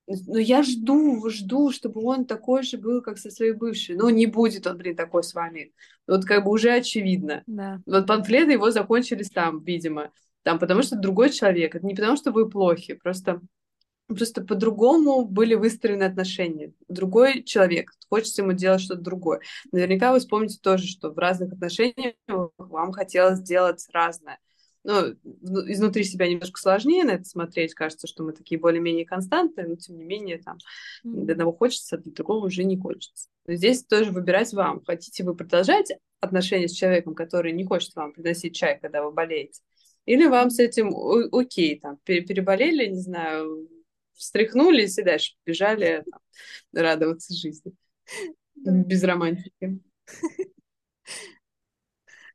Но 0.06 0.38
я 0.38 0.62
жду, 0.62 1.28
жду, 1.28 1.72
чтобы 1.72 2.02
он 2.02 2.26
такой 2.26 2.62
же 2.62 2.78
был, 2.78 3.02
как 3.02 3.18
со 3.18 3.30
своей 3.30 3.52
бывшей. 3.52 3.96
Но 3.96 4.08
не 4.10 4.26
будет 4.26 4.66
он, 4.66 4.76
блин, 4.76 4.94
такой 4.94 5.24
с 5.24 5.34
вами. 5.34 5.72
Вот 6.06 6.24
как 6.24 6.44
бы 6.44 6.50
уже 6.50 6.70
очевидно. 6.72 7.42
Да. 7.46 7.80
Вот 7.86 8.06
памфлеты 8.06 8.52
его 8.52 8.70
закончились 8.70 9.30
там, 9.30 9.62
видимо. 9.64 10.12
Там, 10.42 10.58
потому 10.60 10.82
что 10.82 10.96
другой 10.96 11.30
человек. 11.30 11.74
Это 11.74 11.84
не 11.84 11.94
потому, 11.94 12.16
что 12.16 12.30
вы 12.30 12.48
плохи, 12.48 12.94
просто 12.94 13.40
просто 14.06 14.42
по-другому 14.42 15.24
были 15.24 15.54
выстроены 15.54 16.04
отношения. 16.04 16.72
Другой 16.88 17.42
человек, 17.42 17.90
хочется 18.08 18.42
ему 18.42 18.52
делать 18.52 18.80
что-то 18.80 19.00
другое. 19.00 19.40
Наверняка 19.72 20.12
вы 20.12 20.20
вспомните 20.20 20.58
тоже, 20.62 20.86
что 20.86 21.10
в 21.10 21.18
разных 21.18 21.52
отношениях 21.52 22.14
вам 22.56 22.92
хотелось 22.92 23.40
делать 23.40 23.84
разное 23.92 24.38
ну, 24.86 25.16
изнутри 25.70 26.04
себя 26.04 26.28
немножко 26.28 26.60
сложнее 26.60 27.02
на 27.02 27.12
это 27.12 27.24
смотреть. 27.24 27.74
Кажется, 27.74 28.06
что 28.06 28.22
мы 28.22 28.32
такие 28.32 28.60
более-менее 28.60 29.04
константные, 29.04 29.66
но 29.66 29.74
тем 29.74 29.98
не 29.98 30.04
менее 30.04 30.38
там 30.38 30.58
для 31.02 31.32
одного 31.32 31.52
хочется, 31.52 31.96
а 31.96 31.98
для 31.98 32.12
другого 32.12 32.46
уже 32.46 32.62
не 32.62 32.76
хочется. 32.76 33.28
Но 33.46 33.54
здесь 33.54 33.84
тоже 33.84 34.12
выбирать 34.12 34.52
вам. 34.52 34.84
Хотите 34.84 35.24
вы 35.24 35.34
продолжать 35.34 35.92
отношения 36.20 36.68
с 36.68 36.72
человеком, 36.72 37.16
который 37.16 37.52
не 37.52 37.64
хочет 37.64 37.96
вам 37.96 38.12
приносить 38.12 38.54
чай, 38.54 38.78
когда 38.80 39.02
вы 39.02 39.10
болеете? 39.10 39.60
Или 40.04 40.26
вам 40.26 40.50
с 40.50 40.60
этим 40.60 40.94
окей, 41.32 41.80
там, 41.80 41.98
переболели, 42.04 42.86
не 42.86 43.00
знаю, 43.00 43.68
встряхнулись 44.12 44.98
и 44.98 45.02
дальше 45.02 45.34
бежали 45.44 46.04
там, 46.08 46.20
радоваться 46.72 47.34
жизни. 47.34 47.72
Без 48.54 49.02
романтики. 49.02 49.80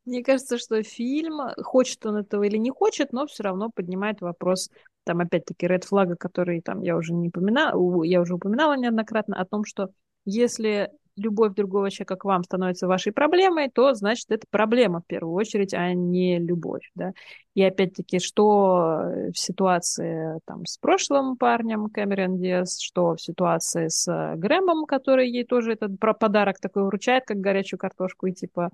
Мне 0.06 0.24
кажется, 0.24 0.58
что 0.58 0.82
фильм, 0.82 1.40
хочет 1.64 2.06
он 2.06 2.18
этого 2.18 2.44
или 2.44 2.58
не 2.58 2.72
хочет, 2.72 3.14
но 3.14 3.28
все 3.28 3.44
равно 3.44 3.70
поднимает 3.70 4.22
вопрос, 4.22 4.70
там 5.04 5.20
опять-таки 5.20 5.68
Ред 5.68 5.84
Флага, 5.84 6.16
который 6.16 6.62
там 6.62 6.82
я 6.82 6.98
уже 6.98 7.14
не 7.14 7.30
упоминала, 7.30 8.04
я 8.04 8.22
уже 8.22 8.36
упоминала 8.36 8.76
неоднократно 8.76 9.40
о 9.40 9.46
том, 9.46 9.64
что 9.64 9.90
если 10.26 10.90
любовь 11.18 11.54
другого 11.54 11.92
человека 11.92 12.16
к 12.16 12.26
вам 12.26 12.44
становится 12.44 12.88
вашей 12.88 13.12
проблемой, 13.12 13.70
то 13.70 13.94
значит 13.94 14.32
это 14.32 14.48
проблема 14.50 15.02
в 15.02 15.08
первую 15.08 15.36
очередь, 15.36 15.74
а 15.74 15.94
не 15.94 16.40
любовь, 16.40 16.90
да. 16.96 17.12
И 17.54 17.62
опять-таки, 17.64 18.20
что 18.20 19.04
в 19.34 19.38
ситуации 19.38 20.40
там 20.46 20.66
с 20.66 20.78
прошлым 20.78 21.38
парнем 21.38 21.90
Кэмерон 21.90 22.38
Диас, 22.38 22.80
что 22.80 23.16
в 23.16 23.22
ситуации 23.22 23.88
с 23.90 24.36
Грэмом, 24.38 24.86
который 24.86 25.30
ей 25.30 25.44
тоже 25.44 25.74
этот 25.74 26.00
подарок 26.00 26.60
такой 26.60 26.86
вручает, 26.86 27.26
как 27.26 27.38
горячую 27.38 27.80
картошку, 27.80 28.28
и 28.28 28.34
типа 28.34 28.72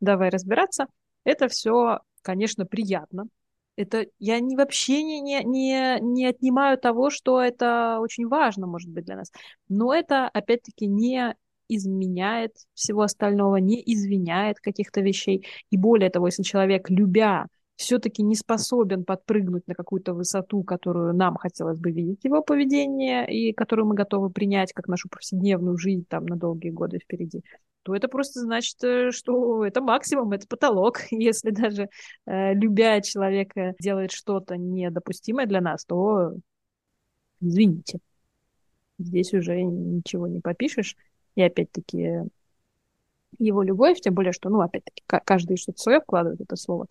давай 0.00 0.30
разбираться. 0.30 0.86
Это 1.24 1.48
все, 1.48 2.00
конечно, 2.22 2.66
приятно. 2.66 3.26
Это 3.76 4.06
я 4.18 4.40
не, 4.40 4.56
вообще 4.56 5.02
не, 5.02 5.20
не, 5.20 5.42
не, 5.44 5.98
не 6.00 6.26
отнимаю 6.26 6.78
того, 6.78 7.10
что 7.10 7.40
это 7.40 7.98
очень 8.00 8.26
важно, 8.26 8.66
может 8.66 8.90
быть, 8.90 9.04
для 9.04 9.16
нас. 9.16 9.30
Но 9.68 9.94
это, 9.94 10.28
опять-таки, 10.28 10.86
не 10.86 11.36
изменяет 11.68 12.52
всего 12.74 13.02
остального, 13.02 13.56
не 13.56 13.80
извиняет 13.80 14.58
каких-то 14.58 15.00
вещей. 15.00 15.46
И 15.70 15.76
более 15.76 16.10
того, 16.10 16.26
если 16.26 16.42
человек, 16.42 16.90
любя 16.90 17.46
все-таки 17.78 18.24
не 18.24 18.34
способен 18.34 19.04
подпрыгнуть 19.04 19.68
на 19.68 19.74
какую-то 19.74 20.12
высоту, 20.12 20.64
которую 20.64 21.14
нам 21.14 21.36
хотелось 21.36 21.78
бы 21.78 21.92
видеть 21.92 22.24
его 22.24 22.42
поведение, 22.42 23.24
и 23.30 23.52
которую 23.52 23.86
мы 23.86 23.94
готовы 23.94 24.30
принять 24.30 24.72
как 24.72 24.88
нашу 24.88 25.08
повседневную 25.08 25.78
жизнь 25.78 26.04
там 26.08 26.26
на 26.26 26.36
долгие 26.36 26.70
годы 26.70 26.98
впереди, 26.98 27.44
то 27.84 27.94
это 27.94 28.08
просто 28.08 28.40
значит, 28.40 28.82
э, 28.82 29.12
что 29.12 29.64
это 29.64 29.80
максимум, 29.80 30.32
это 30.32 30.48
потолок. 30.48 31.02
Если 31.12 31.50
даже 31.50 31.88
э, 32.26 32.52
любя 32.52 33.00
человека 33.00 33.76
делает 33.80 34.10
что-то 34.10 34.56
недопустимое 34.56 35.46
для 35.46 35.60
нас, 35.60 35.84
то 35.84 36.34
извините. 37.40 38.00
Здесь 38.98 39.32
уже 39.32 39.62
ничего 39.62 40.26
не 40.26 40.40
попишешь. 40.40 40.96
И 41.36 41.42
опять-таки 41.42 42.24
его 43.38 43.62
любовь, 43.62 44.00
тем 44.00 44.14
более, 44.14 44.32
что, 44.32 44.50
ну, 44.50 44.60
опять-таки, 44.60 45.04
каждый 45.06 45.56
что-то 45.56 45.80
свое 45.80 46.00
вкладывает 46.00 46.40
это 46.40 46.56
слово, 46.56 46.88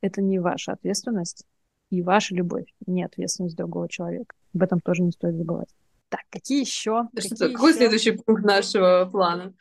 это 0.00 0.22
не 0.22 0.38
ваша 0.38 0.72
ответственность 0.72 1.44
и 1.90 2.02
ваша 2.02 2.34
любовь, 2.34 2.66
не 2.86 3.02
ответственность 3.04 3.56
другого 3.56 3.88
человека. 3.88 4.34
Об 4.54 4.62
этом 4.62 4.80
тоже 4.80 5.02
не 5.02 5.12
стоит 5.12 5.36
забывать. 5.36 5.68
Так, 6.08 6.22
какие 6.30 6.60
еще? 6.60 7.08
Да 7.12 7.22
какие 7.22 7.36
что, 7.36 7.44
еще? 7.46 7.54
Какой 7.54 7.72
следующий 7.74 8.12
пункт 8.12 8.44
нашего 8.44 9.08
плана? 9.10 9.54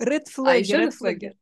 Red 0.00 0.24
flag. 0.34 0.48
А, 0.48 0.54
еще 0.56 0.84
red 0.84 0.92
flag. 1.00 1.32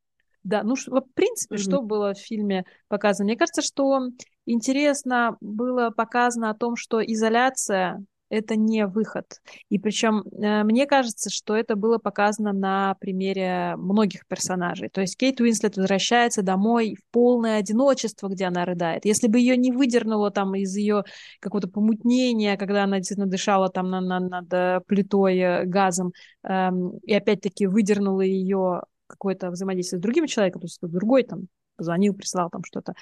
Да, 0.42 0.62
ну, 0.62 0.74
в 0.74 1.00
принципе, 1.14 1.56
mm-hmm. 1.56 1.58
что 1.58 1.82
было 1.82 2.14
в 2.14 2.18
фильме 2.18 2.64
показано? 2.88 3.26
Мне 3.26 3.36
кажется, 3.36 3.62
что 3.62 4.08
интересно 4.46 5.36
было 5.40 5.90
показано 5.90 6.50
о 6.50 6.54
том, 6.54 6.76
что 6.76 7.00
изоляция 7.00 8.02
это 8.30 8.56
не 8.56 8.86
выход. 8.86 9.40
И 9.68 9.78
причем 9.78 10.22
э, 10.22 10.62
мне 10.64 10.86
кажется, 10.86 11.28
что 11.30 11.54
это 11.56 11.76
было 11.76 11.98
показано 11.98 12.52
на 12.52 12.94
примере 13.00 13.74
многих 13.76 14.26
персонажей. 14.26 14.88
То 14.88 15.00
есть 15.00 15.16
Кейт 15.16 15.40
Уинслет 15.40 15.76
возвращается 15.76 16.42
домой 16.42 16.96
в 16.96 17.12
полное 17.12 17.58
одиночество, 17.58 18.28
где 18.28 18.46
она 18.46 18.64
рыдает. 18.64 19.04
Если 19.04 19.26
бы 19.26 19.38
ее 19.38 19.56
не 19.56 19.72
выдернуло 19.72 20.30
там 20.30 20.54
из 20.54 20.74
ее 20.76 21.04
какого-то 21.40 21.68
помутнения, 21.68 22.56
когда 22.56 22.84
она 22.84 22.98
действительно 22.98 23.26
дышала 23.26 23.68
там 23.68 23.90
на, 23.90 24.00
на, 24.00 24.20
над 24.20 24.86
плитой 24.86 25.38
э, 25.38 25.64
газом, 25.64 26.12
эм, 26.44 26.98
и 26.98 27.12
опять-таки 27.12 27.66
выдернула 27.66 28.22
ее 28.22 28.82
какое-то 29.08 29.50
взаимодействие 29.50 29.98
с 29.98 30.02
другим 30.02 30.26
человеком, 30.26 30.60
то 30.60 30.66
есть 30.66 30.78
другой 30.80 31.24
там 31.24 31.48
позвонил, 31.76 32.14
прислал 32.14 32.48
там 32.50 32.62
что-то, 32.62 32.94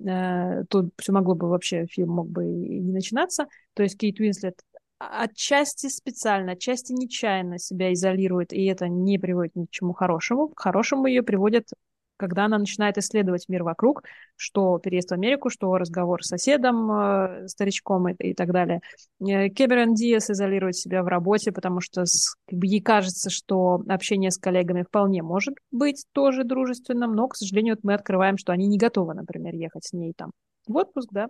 э, 0.00 0.64
то 0.68 0.88
все 0.98 1.12
могло 1.12 1.34
бы 1.34 1.48
вообще, 1.48 1.86
фильм 1.86 2.10
мог 2.10 2.28
бы 2.28 2.44
и 2.44 2.78
не 2.78 2.92
начинаться. 2.92 3.46
То 3.74 3.82
есть 3.82 3.98
Кейт 3.98 4.20
Уинслет 4.20 4.60
отчасти 4.98 5.88
специально, 5.88 6.52
отчасти 6.52 6.92
нечаянно 6.92 7.58
себя 7.58 7.92
изолирует, 7.92 8.52
и 8.52 8.64
это 8.66 8.88
не 8.88 9.18
приводит 9.18 9.56
ни 9.56 9.66
к 9.66 9.70
чему 9.70 9.92
хорошему. 9.92 10.48
К 10.48 10.60
хорошему 10.60 11.06
ее 11.06 11.22
приводит 11.22 11.68
когда 12.16 12.46
она 12.46 12.58
начинает 12.58 12.98
исследовать 12.98 13.48
мир 13.48 13.62
вокруг, 13.62 14.02
что 14.36 14.78
переезд 14.78 15.10
в 15.10 15.14
Америку, 15.14 15.50
что 15.50 15.76
разговор 15.76 16.22
с 16.22 16.28
соседом, 16.28 16.90
э, 16.90 17.48
старичком 17.48 18.08
и, 18.08 18.14
и 18.30 18.34
так 18.34 18.52
далее. 18.52 18.80
Э, 19.20 19.48
Кэмерон 19.50 19.94
Диас 19.94 20.30
изолирует 20.30 20.76
себя 20.76 21.02
в 21.02 21.08
работе, 21.08 21.52
потому 21.52 21.80
что 21.80 22.04
с, 22.04 22.36
ей 22.50 22.80
кажется, 22.80 23.30
что 23.30 23.82
общение 23.88 24.30
с 24.30 24.38
коллегами 24.38 24.82
вполне 24.82 25.22
может 25.22 25.54
быть 25.70 26.04
тоже 26.12 26.44
дружественным, 26.44 27.14
но, 27.14 27.28
к 27.28 27.36
сожалению, 27.36 27.74
вот 27.74 27.84
мы 27.84 27.94
открываем, 27.94 28.38
что 28.38 28.52
они 28.52 28.66
не 28.66 28.78
готовы, 28.78 29.14
например, 29.14 29.54
ехать 29.54 29.84
с 29.84 29.92
ней 29.92 30.12
там 30.16 30.30
в 30.66 30.76
отпуск, 30.76 31.08
да, 31.12 31.28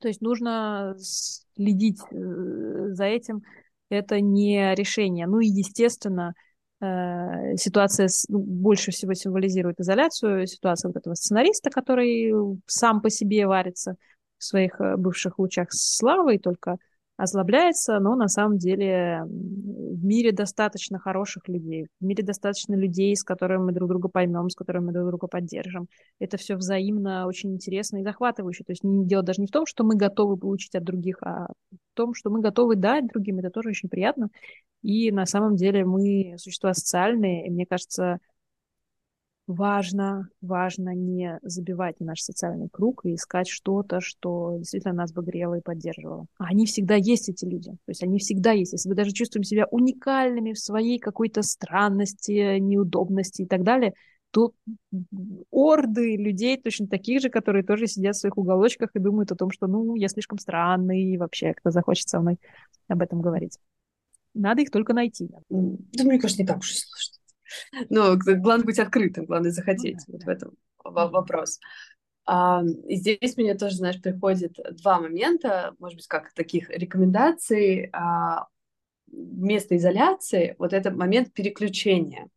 то 0.00 0.08
есть 0.08 0.20
нужно 0.20 0.94
следить 0.98 2.00
э, 2.10 2.88
за 2.92 3.04
этим. 3.04 3.42
Это 3.88 4.20
не 4.20 4.74
решение. 4.74 5.26
Ну 5.26 5.40
и, 5.40 5.46
естественно, 5.46 6.34
э, 6.80 7.56
ситуация 7.56 8.08
ну, 8.28 8.38
больше 8.40 8.90
всего 8.90 9.14
символизирует 9.14 9.80
изоляцию, 9.80 10.46
ситуация 10.46 10.88
вот 10.88 10.96
этого 10.96 11.14
сценариста, 11.14 11.70
который 11.70 12.32
сам 12.66 13.00
по 13.00 13.10
себе 13.10 13.46
варится 13.46 13.96
в 14.38 14.44
своих 14.44 14.80
э, 14.80 14.96
бывших 14.96 15.38
лучах 15.38 15.68
славы, 15.70 16.36
и 16.36 16.38
только 16.38 16.76
озлобляется, 17.16 18.00
но 18.00 18.16
на 18.16 18.28
самом 18.28 18.58
деле 18.58 19.22
в 19.24 20.04
мире 20.04 20.32
достаточно 20.32 20.98
хороших 20.98 21.48
людей, 21.48 21.86
в 22.00 22.04
мире 22.04 22.24
достаточно 22.24 22.74
людей, 22.74 23.14
с 23.14 23.22
которыми 23.22 23.64
мы 23.64 23.72
друг 23.72 23.88
друга 23.88 24.08
поймем, 24.08 24.50
с 24.50 24.56
которыми 24.56 24.86
мы 24.86 24.92
друг 24.92 25.08
друга 25.08 25.28
поддержим. 25.28 25.86
Это 26.18 26.36
все 26.36 26.56
взаимно 26.56 27.26
очень 27.26 27.52
интересно 27.54 27.98
и 27.98 28.02
захватывающе. 28.02 28.64
То 28.64 28.72
есть 28.72 28.82
дело 28.82 29.22
даже 29.22 29.40
не 29.40 29.46
в 29.46 29.52
том, 29.52 29.66
что 29.66 29.84
мы 29.84 29.96
готовы 29.96 30.36
получить 30.36 30.74
от 30.74 30.84
других, 30.84 31.18
а 31.22 31.46
в 31.72 31.76
том, 31.94 32.14
что 32.14 32.30
мы 32.30 32.40
готовы 32.40 32.76
дать 32.76 33.06
другим. 33.06 33.38
Это 33.38 33.50
тоже 33.50 33.68
очень 33.68 33.88
приятно. 33.88 34.28
И 34.82 35.10
на 35.12 35.24
самом 35.24 35.56
деле 35.56 35.84
мы 35.84 36.34
существа 36.38 36.74
социальные, 36.74 37.46
и 37.46 37.50
мне 37.50 37.64
кажется, 37.64 38.18
важно, 39.46 40.28
важно 40.40 40.94
не 40.94 41.38
забивать 41.42 42.00
наш 42.00 42.20
социальный 42.20 42.68
круг 42.70 43.04
и 43.04 43.14
искать 43.14 43.48
что-то, 43.48 44.00
что 44.00 44.56
действительно 44.58 44.94
нас 44.94 45.12
бы 45.12 45.22
грело 45.22 45.54
и 45.54 45.60
поддерживало. 45.60 46.26
А 46.38 46.46
они 46.46 46.66
всегда 46.66 46.94
есть, 46.94 47.28
эти 47.28 47.44
люди. 47.44 47.70
То 47.70 47.90
есть 47.90 48.02
они 48.02 48.18
всегда 48.18 48.52
есть. 48.52 48.72
Если 48.72 48.88
мы 48.88 48.94
даже 48.94 49.12
чувствуем 49.12 49.44
себя 49.44 49.66
уникальными 49.70 50.52
в 50.52 50.58
своей 50.58 50.98
какой-то 50.98 51.42
странности, 51.42 52.58
неудобности 52.58 53.42
и 53.42 53.46
так 53.46 53.62
далее, 53.62 53.94
то 54.30 54.52
орды 55.52 56.16
людей 56.16 56.60
точно 56.60 56.88
таких 56.88 57.20
же, 57.20 57.30
которые 57.30 57.62
тоже 57.62 57.86
сидят 57.86 58.16
в 58.16 58.18
своих 58.18 58.36
уголочках 58.36 58.90
и 58.94 58.98
думают 58.98 59.30
о 59.30 59.36
том, 59.36 59.50
что, 59.52 59.68
ну, 59.68 59.94
я 59.94 60.08
слишком 60.08 60.38
странный, 60.38 61.02
и 61.04 61.18
вообще, 61.18 61.54
кто 61.54 61.70
захочет 61.70 62.08
со 62.08 62.20
мной 62.20 62.38
об 62.88 63.00
этом 63.00 63.20
говорить. 63.20 63.58
Надо 64.34 64.62
их 64.62 64.72
только 64.72 64.92
найти. 64.92 65.28
Да, 65.48 66.04
мне 66.04 66.18
кажется, 66.18 66.42
не 66.42 66.48
так 66.48 66.58
уж 66.58 66.72
и 66.72 66.74
сложно. 66.74 67.13
Но 67.90 68.16
главное 68.16 68.64
быть 68.64 68.78
открытым, 68.78 69.26
главное 69.26 69.50
захотеть. 69.50 70.00
Ну, 70.08 70.18
да, 70.18 70.24
вот 70.24 70.24
в 70.24 70.28
этом 70.28 70.56
вопрос. 70.84 71.60
А, 72.26 72.62
и 72.86 72.96
здесь 72.96 73.36
мне 73.36 73.54
тоже, 73.54 73.76
знаешь, 73.76 74.00
приходит 74.00 74.58
два 74.82 75.00
момента, 75.00 75.74
может 75.78 75.96
быть, 75.96 76.06
как 76.06 76.32
таких 76.32 76.70
рекомендаций. 76.70 77.90
А, 77.92 78.46
вместо 79.16 79.76
изоляции 79.76 80.56
вот 80.58 80.72
этот 80.72 80.96
момент 80.96 81.32
переключения. 81.32 82.28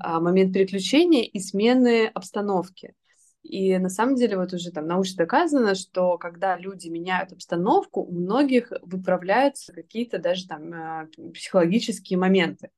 А, 0.00 0.20
момент 0.20 0.52
переключения 0.52 1.24
и 1.24 1.38
смены 1.38 2.06
обстановки. 2.08 2.94
И 3.42 3.78
на 3.78 3.88
самом 3.88 4.16
деле 4.16 4.36
вот 4.36 4.52
уже 4.52 4.72
там 4.72 4.88
научно 4.88 5.18
доказано, 5.18 5.76
что 5.76 6.18
когда 6.18 6.56
люди 6.56 6.88
меняют 6.88 7.32
обстановку, 7.32 8.00
у 8.00 8.12
многих 8.12 8.72
выправляются 8.82 9.72
какие-то 9.72 10.18
даже 10.18 10.48
там 10.48 11.08
психологические 11.32 12.18
моменты. 12.18 12.70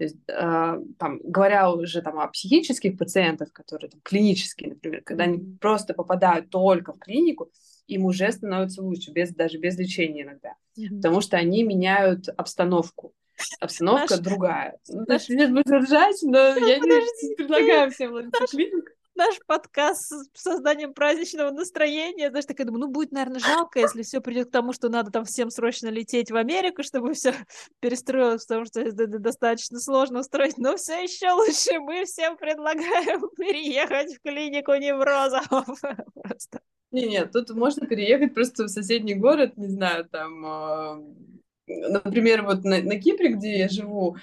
То 0.00 0.04
есть, 0.04 0.16
э, 0.28 0.80
там, 0.98 1.20
говоря 1.22 1.70
уже 1.70 2.00
там, 2.00 2.20
о 2.20 2.28
психических 2.28 2.96
пациентах, 2.96 3.52
которые 3.52 3.90
там, 3.90 4.00
клинические, 4.02 4.70
например, 4.70 5.02
когда 5.04 5.24
они 5.24 5.58
просто 5.60 5.92
попадают 5.92 6.48
только 6.48 6.94
в 6.94 6.98
клинику, 6.98 7.50
им 7.86 8.06
уже 8.06 8.32
становится 8.32 8.80
лучше, 8.80 9.10
без, 9.12 9.34
даже 9.34 9.58
без 9.58 9.76
лечения 9.78 10.22
иногда. 10.22 10.54
Mm-hmm. 10.78 10.96
Потому 10.96 11.20
что 11.20 11.36
они 11.36 11.64
меняют 11.64 12.30
обстановку. 12.34 13.12
Обстановка 13.60 14.14
наш, 14.14 14.24
другая. 14.24 14.78
Ну, 14.88 15.04
наш... 15.06 15.24
Здесь 15.24 15.50
будет 15.50 15.68
ржать, 15.70 16.16
но 16.22 16.38
я 16.38 16.78
не 16.78 17.36
предлагаю 17.36 17.90
всем 17.90 18.14
в 18.14 18.50
клинику 18.50 18.88
наш 19.14 19.38
подкаст 19.46 20.12
с 20.12 20.28
созданием 20.34 20.94
праздничного 20.94 21.50
настроения. 21.50 22.30
Знаешь, 22.30 22.46
так 22.46 22.58
я 22.58 22.64
думаю, 22.64 22.86
ну, 22.86 22.88
будет, 22.88 23.12
наверное, 23.12 23.40
жалко, 23.40 23.80
если 23.80 24.02
все 24.02 24.20
придет 24.20 24.48
к 24.48 24.52
тому, 24.52 24.72
что 24.72 24.88
надо 24.88 25.10
там 25.10 25.24
всем 25.24 25.50
срочно 25.50 25.88
лететь 25.88 26.30
в 26.30 26.36
Америку, 26.36 26.82
чтобы 26.82 27.14
все 27.14 27.34
перестроилось, 27.80 28.46
потому 28.46 28.66
что 28.66 28.80
это 28.80 29.06
достаточно 29.06 29.78
сложно 29.78 30.20
устроить. 30.20 30.58
Но 30.58 30.76
все 30.76 31.02
еще 31.02 31.30
лучше 31.32 31.78
мы 31.80 32.04
всем 32.04 32.36
предлагаем 32.36 33.28
переехать 33.36 34.16
в 34.16 34.20
клинику 34.22 34.74
неврозов. 34.74 35.46
Просто. 36.14 36.60
Не, 36.92 37.06
нет, 37.06 37.30
тут 37.32 37.50
можно 37.50 37.86
переехать 37.86 38.34
просто 38.34 38.64
в 38.64 38.68
соседний 38.68 39.14
город, 39.14 39.56
не 39.56 39.68
знаю, 39.68 40.08
там, 40.08 40.44
э, 40.44 41.88
например, 41.88 42.42
вот 42.42 42.64
на, 42.64 42.82
на 42.82 42.98
Кипре, 42.98 43.34
где 43.34 43.58
я 43.58 43.68
живу, 43.68 44.16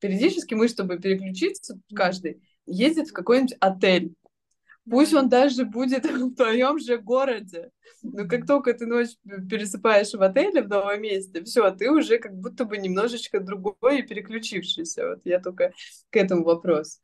периодически 0.00 0.54
мы, 0.54 0.66
чтобы 0.66 0.98
переключиться, 0.98 1.78
каждый 1.94 2.42
ездит 2.68 3.08
в 3.08 3.12
какой-нибудь 3.12 3.56
отель. 3.60 4.14
Пусть 4.90 5.14
он 5.14 5.28
даже 5.28 5.64
будет 5.64 6.04
в 6.06 6.34
твоем 6.34 6.78
же 6.78 6.98
городе. 6.98 7.70
Но 8.02 8.28
как 8.28 8.46
только 8.46 8.72
ты 8.74 8.86
ночь 8.86 9.16
пересыпаешь 9.24 10.12
в 10.12 10.22
отеле 10.22 10.62
в 10.62 10.68
новом 10.68 11.02
месте, 11.02 11.42
все, 11.44 11.70
ты 11.70 11.90
уже 11.90 12.18
как 12.18 12.34
будто 12.34 12.64
бы 12.64 12.78
немножечко 12.78 13.40
другой 13.40 14.00
и 14.00 14.02
переключившийся. 14.02 15.08
Вот 15.08 15.20
я 15.24 15.40
только 15.40 15.72
к 16.10 16.16
этому 16.16 16.44
вопрос. 16.44 17.00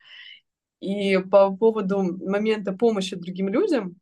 И 0.81 1.19
по 1.19 1.55
поводу 1.57 2.03
момента 2.03 2.73
помощи 2.73 3.17
другим 3.17 3.49
людям, 3.49 3.97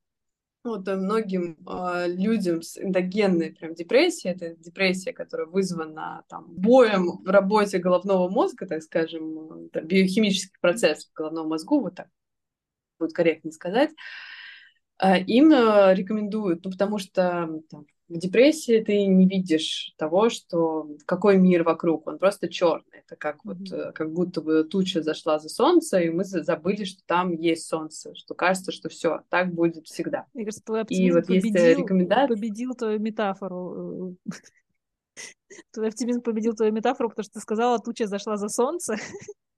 вот 0.65 0.87
многим 0.87 1.57
э, 1.69 2.07
людям 2.09 2.63
с 2.63 2.79
эндогенной 2.79 3.53
прям 3.53 3.75
депрессией, 3.75 4.35
это 4.35 4.55
депрессия, 4.55 5.13
которая 5.13 5.49
вызвана 5.49 6.25
там, 6.29 6.47
боем 6.49 7.19
в 7.25 7.29
работе 7.29 7.79
головного 7.79 8.29
мозга, 8.29 8.67
так 8.67 8.83
скажем, 8.83 9.69
там, 9.73 9.87
биохимических 9.87 10.61
процессов 10.61 11.11
в 11.11 11.17
головном 11.17 11.49
мозгу, 11.49 11.81
вот 11.81 11.97
так 11.97 12.09
будет 13.03 13.15
корректнее 13.15 13.53
сказать, 13.53 13.91
а, 14.99 15.19
им 15.19 15.53
э, 15.53 15.95
рекомендуют, 15.95 16.65
ну, 16.65 16.71
потому 16.71 16.99
что 16.99 17.13
там, 17.13 17.85
в 18.09 18.19
депрессии 18.19 18.81
ты 18.81 19.07
не 19.07 19.27
видишь 19.27 19.95
того, 19.97 20.29
что 20.29 20.89
какой 21.07 21.39
мир 21.39 21.65
вокруг, 21.65 22.07
он 22.07 22.19
просто 22.19 22.49
черный. 22.49 23.01
Это 23.07 23.17
как 23.17 23.37
mm-hmm. 23.37 23.85
вот 23.85 23.95
как 23.95 24.13
будто 24.13 24.43
бы 24.43 24.65
туча 24.65 25.03
зашла 25.03 25.39
за 25.39 25.49
солнце, 25.49 26.01
и 26.01 26.11
мы 26.11 26.25
забыли, 26.25 26.85
что 26.85 27.03
там 27.07 27.33
есть 27.33 27.67
солнце, 27.67 28.15
что 28.15 28.35
кажется, 28.35 28.71
что 28.71 28.89
все 28.91 29.23
так 29.29 29.53
будет 29.53 29.87
всегда. 29.87 30.27
Мне 30.35 30.45
кажется, 30.45 30.65
твой 30.65 30.85
и 30.89 31.11
вот 31.11 31.27
победил, 31.27 31.65
есть 31.65 31.79
рекомендация. 31.79 32.29
Победил 32.29 32.75
твою 32.75 33.01
метафору. 33.01 34.17
Твой 35.73 35.89
оптимизм 35.89 36.23
победил 36.23 36.55
твою 36.55 36.73
метафору, 36.73 37.11
потому 37.11 37.25
что 37.25 37.35
ты 37.35 37.41
сказала, 37.41 37.79
туча 37.79 38.07
зашла 38.07 38.37
за 38.37 38.49
солнце. 38.49 38.97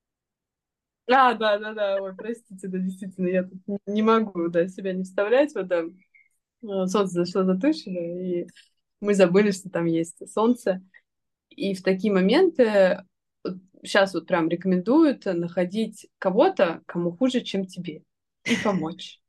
А, 1.07 1.35
да, 1.35 1.59
да, 1.59 1.75
да, 1.75 1.97
ой, 2.01 2.15
простите, 2.17 2.69
да, 2.69 2.79
действительно, 2.79 3.29
я 3.29 3.45
тут 3.45 3.61
не 3.87 4.03
могу, 4.03 4.49
да, 4.49 4.67
себя 4.69 4.93
не 4.93 5.05
вставлять 5.05 5.53
в 5.53 5.57
это. 5.57 5.91
Э, 6.63 6.87
солнце 6.87 7.25
зашло 7.25 7.45
за 7.45 7.59
тучи, 7.59 7.91
да, 7.93 8.01
и 8.01 8.47
мы 9.01 9.15
забыли, 9.15 9.51
что 9.51 9.69
там 9.69 9.85
есть 9.85 10.27
солнце. 10.33 10.83
И 11.51 11.75
в 11.75 11.83
такие 11.83 12.13
моменты 12.13 13.05
сейчас 13.83 14.15
вот 14.15 14.27
прям 14.27 14.49
рекомендуют 14.49 15.27
находить 15.27 16.09
кого-то, 16.19 16.83
кому 16.87 17.13
хуже, 17.13 17.43
чем 17.43 17.67
тебе, 17.67 18.03
и 18.45 18.57
помочь. 18.63 19.21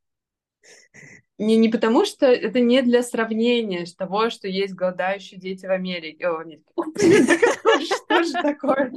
Не, 1.38 1.56
не 1.58 1.68
потому, 1.68 2.06
что 2.06 2.26
это 2.26 2.60
не 2.60 2.80
для 2.80 3.02
сравнения 3.02 3.84
с 3.84 3.94
того, 3.94 4.30
что 4.30 4.48
есть 4.48 4.74
голодающие 4.74 5.38
дети 5.38 5.66
в 5.66 5.70
Америке. 5.70 6.26
О, 6.28 6.42
нет, 6.42 6.62
что 6.74 8.24
же 8.24 8.32
такое? 8.32 8.92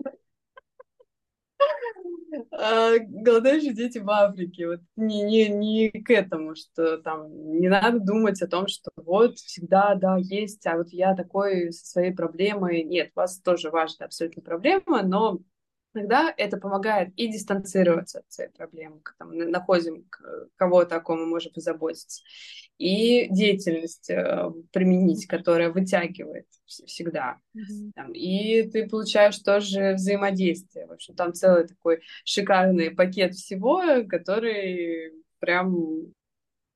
А, 2.52 2.98
голодающие 3.00 3.74
дети 3.74 3.98
в 4.00 4.10
Африке. 4.10 4.68
Вот 4.68 4.82
не, 4.96 5.24
не, 5.24 5.50
не 5.50 5.90
к 5.90 6.10
этому, 6.10 6.56
что 6.56 6.98
там 6.98 7.60
не 7.60 7.68
надо 7.70 8.00
думать 8.00 8.42
о 8.42 8.48
том, 8.48 8.68
что 8.68 8.92
вот 8.96 9.38
всегда, 9.38 9.96
да, 9.96 10.18
есть, 10.18 10.66
а 10.68 10.78
вот 10.78 10.90
я 10.90 11.16
такой 11.16 11.72
со 11.72 11.86
своей 11.86 12.14
проблемой. 12.14 12.84
Нет, 12.84 13.12
у 13.16 13.20
вас 13.20 13.40
тоже 13.40 13.70
важная 13.70 14.08
абсолютно 14.08 14.42
проблема, 14.42 15.04
но 15.04 15.40
Иногда 15.94 16.34
это 16.38 16.58
помогает 16.58 17.10
и 17.16 17.28
дистанцироваться 17.28 18.20
от 18.20 18.32
своей 18.32 18.52
проблемы, 18.52 19.02
там, 19.18 19.36
находим 19.36 20.06
кого-то, 20.56 20.98
о 20.98 21.00
ком 21.02 21.20
мы 21.20 21.26
можем 21.26 21.52
позаботиться, 21.52 22.22
и 22.78 23.28
деятельность 23.30 24.10
э, 24.10 24.52
применить, 24.72 25.26
которая 25.26 25.72
вытягивает 25.72 26.46
всегда. 26.66 27.40
Mm-hmm. 27.56 27.92
Там, 27.96 28.12
и 28.14 28.64
ты 28.70 28.88
получаешь 28.88 29.40
тоже 29.40 29.94
взаимодействие. 29.94 30.86
В 30.86 30.92
общем, 30.92 31.16
там 31.16 31.34
целый 31.34 31.68
такой 31.68 32.02
шикарный 32.24 32.92
пакет 32.92 33.34
всего, 33.34 33.82
который 34.08 35.12
прям 35.40 36.14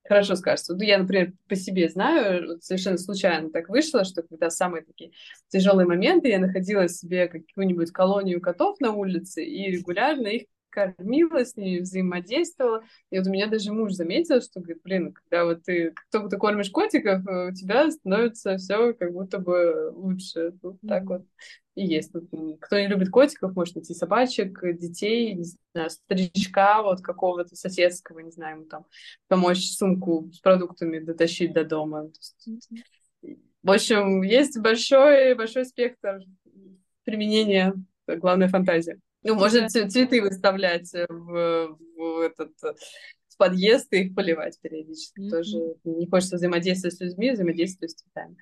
хорошо 0.04 0.36
скажется. 0.36 0.74
Ну, 0.74 0.82
я, 0.82 0.98
например, 0.98 1.32
по 1.48 1.56
себе 1.56 1.88
знаю, 1.88 2.46
вот 2.46 2.64
совершенно 2.64 2.98
случайно 2.98 3.50
так 3.50 3.68
вышло, 3.68 4.04
что 4.04 4.22
когда 4.22 4.50
самые 4.50 4.84
такие 4.84 5.12
тяжелые 5.48 5.86
моменты, 5.86 6.28
я 6.28 6.38
находила 6.38 6.88
себе 6.88 7.28
какую-нибудь 7.28 7.90
колонию 7.90 8.40
котов 8.40 8.78
на 8.80 8.92
улице 8.92 9.44
и 9.44 9.70
регулярно 9.70 10.28
их 10.28 10.42
кормила, 10.74 11.44
с 11.44 11.56
ними 11.56 11.80
взаимодействовала. 11.80 12.82
И 13.10 13.18
вот 13.18 13.28
у 13.28 13.30
меня 13.30 13.46
даже 13.46 13.72
муж 13.72 13.92
заметил, 13.92 14.40
что 14.40 14.60
говорит, 14.60 14.82
блин, 14.82 15.12
когда 15.12 15.44
вот 15.44 15.62
ты, 15.62 15.92
как 15.92 16.04
только 16.10 16.28
ты 16.30 16.36
кормишь 16.36 16.70
котиков, 16.70 17.26
э, 17.26 17.48
у 17.50 17.54
тебя 17.54 17.90
становится 17.90 18.56
все 18.56 18.92
как 18.92 19.12
будто 19.12 19.38
бы 19.38 19.92
лучше. 19.94 20.52
Вот 20.62 20.74
mm-hmm. 20.74 20.88
так 20.88 21.04
вот 21.04 21.22
и 21.74 21.84
есть. 21.84 22.12
Кто 22.60 22.78
не 22.78 22.86
любит 22.86 23.10
котиков, 23.10 23.54
может 23.54 23.74
найти 23.74 23.94
собачек, 23.94 24.58
детей, 24.78 25.34
не 25.34 25.44
знаю, 25.72 25.90
старичка 25.90 26.82
вот 26.82 27.00
какого-то 27.00 27.56
соседского, 27.56 28.20
не 28.20 28.30
знаю, 28.30 28.56
ему 28.56 28.66
там 28.66 28.86
помочь 29.28 29.70
сумку 29.70 30.30
с 30.32 30.40
продуктами 30.40 30.98
дотащить 30.98 31.52
до 31.52 31.64
дома. 31.64 32.10
В 33.62 33.70
общем, 33.70 34.22
есть 34.22 34.58
большой, 34.58 35.34
большой 35.34 35.64
спектр 35.64 36.20
применения, 37.04 37.74
главная 38.06 38.48
фантазия. 38.48 38.98
Ну, 39.22 39.34
можно 39.34 39.68
цветы 39.68 40.20
выставлять 40.20 40.92
в, 40.92 41.78
в 41.96 42.20
этот 42.20 42.52
в 43.34 43.36
подъезд 43.36 43.92
и 43.92 44.04
их 44.04 44.14
поливать 44.14 44.58
периодически. 44.60 45.20
Mm-hmm. 45.20 45.30
Тоже 45.30 45.58
не 45.84 46.06
хочется 46.06 46.36
взаимодействовать 46.36 46.96
с 46.96 47.00
людьми, 47.00 47.32
взаимодействовать 47.32 47.90
с 47.90 48.02
цветами. 48.02 48.36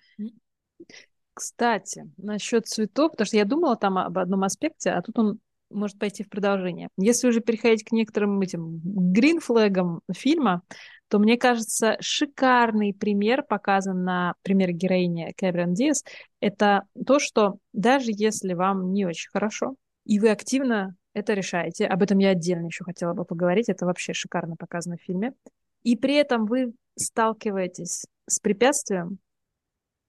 Кстати, 1.34 2.10
насчет 2.18 2.66
цветов, 2.66 3.12
потому 3.12 3.26
что 3.26 3.36
я 3.36 3.44
думала 3.44 3.76
там 3.76 3.98
об 3.98 4.18
одном 4.18 4.44
аспекте, 4.44 4.90
а 4.90 5.02
тут 5.02 5.18
он 5.18 5.38
может 5.70 5.98
пойти 5.98 6.22
в 6.22 6.28
продолжение. 6.28 6.88
Если 6.98 7.28
уже 7.28 7.40
переходить 7.40 7.84
к 7.84 7.92
некоторым 7.92 8.40
этим 8.40 8.80
гринфлегам 8.84 10.00
фильма, 10.14 10.62
то 11.08 11.18
мне 11.18 11.36
кажется, 11.36 11.96
шикарный 12.00 12.94
пример 12.94 13.42
показан 13.42 14.04
на 14.04 14.34
примере 14.42 14.72
героини 14.72 15.32
Кэмерон 15.36 15.74
Диас. 15.74 16.04
Это 16.40 16.84
то, 17.06 17.18
что 17.18 17.56
даже 17.72 18.10
если 18.14 18.54
вам 18.54 18.92
не 18.92 19.06
очень 19.06 19.30
хорошо, 19.30 19.74
и 20.04 20.18
вы 20.18 20.30
активно 20.30 20.94
это 21.14 21.34
решаете, 21.34 21.86
об 21.86 22.02
этом 22.02 22.18
я 22.18 22.30
отдельно 22.30 22.66
еще 22.66 22.84
хотела 22.84 23.12
бы 23.12 23.24
поговорить, 23.24 23.68
это 23.68 23.84
вообще 23.84 24.14
шикарно 24.14 24.56
показано 24.56 24.96
в 24.96 25.02
фильме, 25.02 25.34
и 25.82 25.96
при 25.96 26.14
этом 26.14 26.46
вы 26.46 26.72
сталкиваетесь 26.96 28.06
с 28.26 28.38
препятствием, 28.40 29.18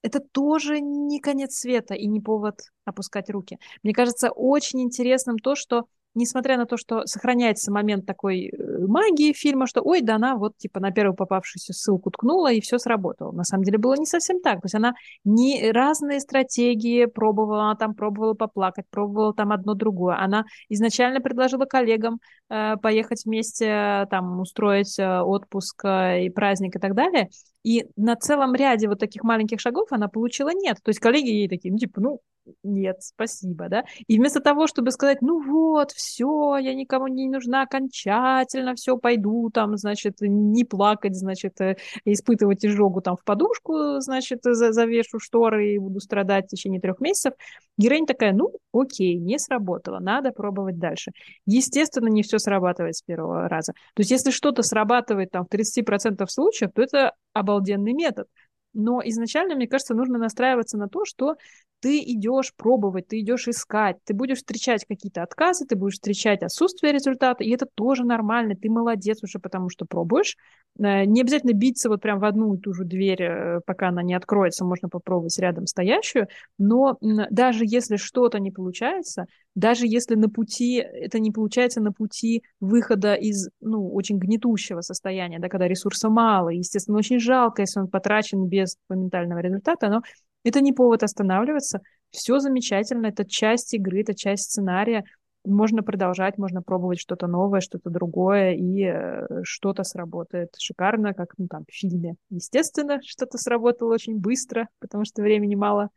это 0.04 0.20
тоже 0.20 0.80
не 0.82 1.20
конец 1.20 1.56
света 1.56 1.96
и 1.96 2.06
не 2.06 2.22
повод 2.22 2.60
опускать 2.86 3.30
руки. 3.32 3.58
Мне 3.82 3.94
кажется 3.94 4.30
очень 4.30 4.82
интересным 4.82 5.40
то, 5.40 5.56
что 5.56 5.88
несмотря 6.16 6.58
на 6.58 6.66
то, 6.66 6.78
что 6.78 7.06
сохраняется 7.06 7.72
момент 7.72 8.06
такой 8.06 8.48
э, 8.48 8.86
магии 8.88 9.34
фильма, 9.34 9.68
что 9.68 9.82
ой, 9.82 10.02
да 10.02 10.16
она 10.16 10.36
вот 10.36 10.58
типа 10.58 10.80
на 10.80 10.92
первую 10.92 11.16
попавшуюся 11.16 11.74
ссылку 11.74 12.12
ткнула 12.12 12.52
и 12.52 12.62
все 12.62 12.78
сработало. 12.78 13.32
На 13.32 13.44
самом 13.44 13.64
деле 13.64 13.78
было 13.78 13.96
не 13.96 14.06
совсем 14.06 14.42
так. 14.42 14.62
То 14.62 14.66
есть 14.66 14.76
она 14.76 14.94
не 15.24 15.72
разные 15.72 16.20
стратегии 16.20 17.06
пробовала, 17.06 17.64
она 17.64 17.76
там 17.76 17.96
пробовала 17.96 18.34
поплакать, 18.34 18.86
пробовала 18.90 19.34
там 19.34 19.52
одно 19.52 19.74
другое. 19.74 20.18
Она 20.18 20.46
изначально 20.70 21.20
предложила 21.22 21.66
коллегам 21.66 22.20
э, 22.50 22.78
поехать 22.78 23.26
вместе, 23.26 24.08
там 24.10 24.40
устроить 24.40 24.98
э, 25.00 25.22
отпуск 25.22 25.86
э, 25.86 26.26
и 26.26 26.30
праздник 26.30 26.76
и 26.76 26.80
так 26.80 26.96
далее. 26.96 27.30
И 27.64 27.86
на 27.96 28.16
целом 28.16 28.54
ряде 28.56 28.88
вот 28.88 29.00
таких 29.00 29.24
маленьких 29.24 29.60
шагов 29.60 29.88
она 29.92 30.08
получила 30.08 30.50
нет. 30.54 30.78
То 30.84 30.90
есть 30.90 31.00
коллеги 31.00 31.30
ей 31.30 31.48
такие, 31.48 31.72
ну, 31.72 31.78
типа, 31.78 32.02
ну, 32.02 32.20
нет, 32.64 32.98
спасибо, 33.02 33.70
да. 33.70 33.84
И 34.08 34.18
вместо 34.18 34.40
того, 34.40 34.68
чтобы 34.68 34.92
сказать, 34.92 35.22
ну 35.22 35.42
вот, 35.42 35.92
все, 35.92 36.58
я 36.58 36.74
никому 36.74 37.08
не 37.08 37.30
нужна 37.30 37.64
окончательно, 37.64 38.76
все, 38.76 38.98
пойду 38.98 39.50
там, 39.50 39.78
значит, 39.78 40.18
не 40.22 40.66
плакать, 40.66 41.16
значит, 41.16 41.60
э, 41.62 41.78
испытывать 42.06 42.66
изжогу 42.66 43.02
там 43.02 43.16
в 43.16 43.24
подушку, 43.24 44.00
значит, 44.00 44.40
завешу 44.44 45.20
шторы 45.20 45.74
и 45.74 45.80
буду 45.80 46.00
страдать 46.00 46.46
в 46.46 46.50
течение 46.50 46.82
трех 46.82 47.00
месяцев, 47.00 47.34
героиня 47.78 48.08
такая, 48.08 48.34
ну, 48.34 48.54
окей, 48.74 49.16
не 49.16 49.40
сработало, 49.40 50.00
надо 50.00 50.32
пробовать 50.32 50.78
дальше. 50.78 51.12
Естественно, 51.46 52.08
не 52.08 52.24
все 52.24 52.40
срабатывает 52.40 52.96
с 52.96 53.02
первого 53.02 53.48
раза. 53.48 53.74
То 53.94 54.02
есть, 54.02 54.12
если 54.12 54.32
что-то 54.32 54.64
срабатывает 54.64 55.32
там 55.32 55.46
в 55.46 55.50
30% 55.50 56.30
случаев, 56.30 56.72
то 56.74 56.82
это 56.82 57.14
обалденный 57.34 57.94
метод. 57.94 58.28
Но 58.74 59.02
изначально, 59.06 59.56
мне 59.56 59.68
кажется, 59.68 59.94
нужно 59.94 60.18
настраиваться 60.18 60.78
на 60.78 60.90
то, 60.90 61.06
что 61.06 61.36
ты 61.84 62.00
идешь 62.00 62.54
пробовать, 62.56 63.10
ты 63.10 63.20
идешь 63.20 63.50
искать, 63.50 63.98
ты 64.06 64.14
будешь 64.14 64.38
встречать 64.38 64.86
какие-то 64.86 65.22
отказы, 65.22 65.66
ты 65.66 65.76
будешь 65.76 65.96
встречать 65.96 66.42
отсутствие 66.42 66.94
результата, 66.94 67.44
и 67.44 67.50
это 67.50 67.66
тоже 67.76 68.06
нормально, 68.06 68.56
ты 68.56 68.70
молодец 68.70 69.22
уже, 69.22 69.38
потому 69.38 69.70
что 69.70 69.86
пробуешь. 69.86 70.38
Э, 70.80 71.04
не 71.04 71.20
обязательно 71.20 71.52
биться 71.52 71.90
вот 71.90 72.02
прям 72.02 72.20
в 72.20 72.24
одну 72.24 72.54
и 72.54 72.58
ту 72.58 72.74
же 72.74 72.86
дверь, 72.86 73.22
э, 73.22 73.60
пока 73.66 73.90
она 73.90 74.02
не 74.02 74.14
откроется, 74.14 74.64
можно 74.64 74.88
попробовать 74.88 75.38
рядом 75.40 75.68
стоящую, 75.68 76.30
но 76.58 76.98
даже 77.02 77.66
если 77.66 77.98
что-то 77.98 78.40
не 78.40 78.52
получается, 78.52 79.26
даже 79.54 79.86
если 79.86 80.16
на 80.16 80.30
пути, 80.30 80.76
это 80.78 81.20
не 81.20 81.32
получается 81.32 81.82
на 81.82 81.92
пути 81.92 82.44
выхода 82.62 83.14
из, 83.14 83.50
ну, 83.60 83.94
очень 83.94 84.20
гнетущего 84.20 84.80
состояния, 84.80 85.40
да, 85.40 85.50
когда 85.50 85.68
ресурса 85.68 86.08
мало, 86.08 86.48
естественно, 86.48 86.98
очень 86.98 87.20
жалко, 87.20 87.62
если 87.62 87.82
он 87.82 87.90
потрачен 87.90 88.48
без 88.48 88.78
моментального 88.88 89.40
результата, 89.40 89.90
но 89.90 90.02
это 90.44 90.62
не 90.62 90.74
повод 90.74 91.04
останавливаться. 91.04 91.82
Все 92.12 92.40
замечательно, 92.40 93.08
это 93.08 93.26
часть 93.26 93.74
игры, 93.74 94.02
это 94.02 94.14
часть 94.14 94.52
сценария. 94.52 95.04
Можно 95.46 95.84
продолжать, 95.84 96.38
можно 96.38 96.62
пробовать 96.62 97.00
что-то 97.00 97.28
новое, 97.28 97.60
что-то 97.60 97.90
другое, 97.90 98.54
и 98.54 98.84
э, 98.84 99.28
что-то 99.44 99.84
сработает 99.84 100.50
шикарно, 100.58 101.14
как 101.14 101.34
ну, 101.38 101.48
там, 101.48 101.66
в 101.68 101.74
фильме. 101.74 102.16
Естественно, 102.30 103.00
что-то 103.04 103.38
сработало 103.38 103.94
очень 103.94 104.20
быстро, 104.20 104.70
потому 104.80 105.04
что 105.04 105.22
времени 105.22 105.56
мало 105.56 105.90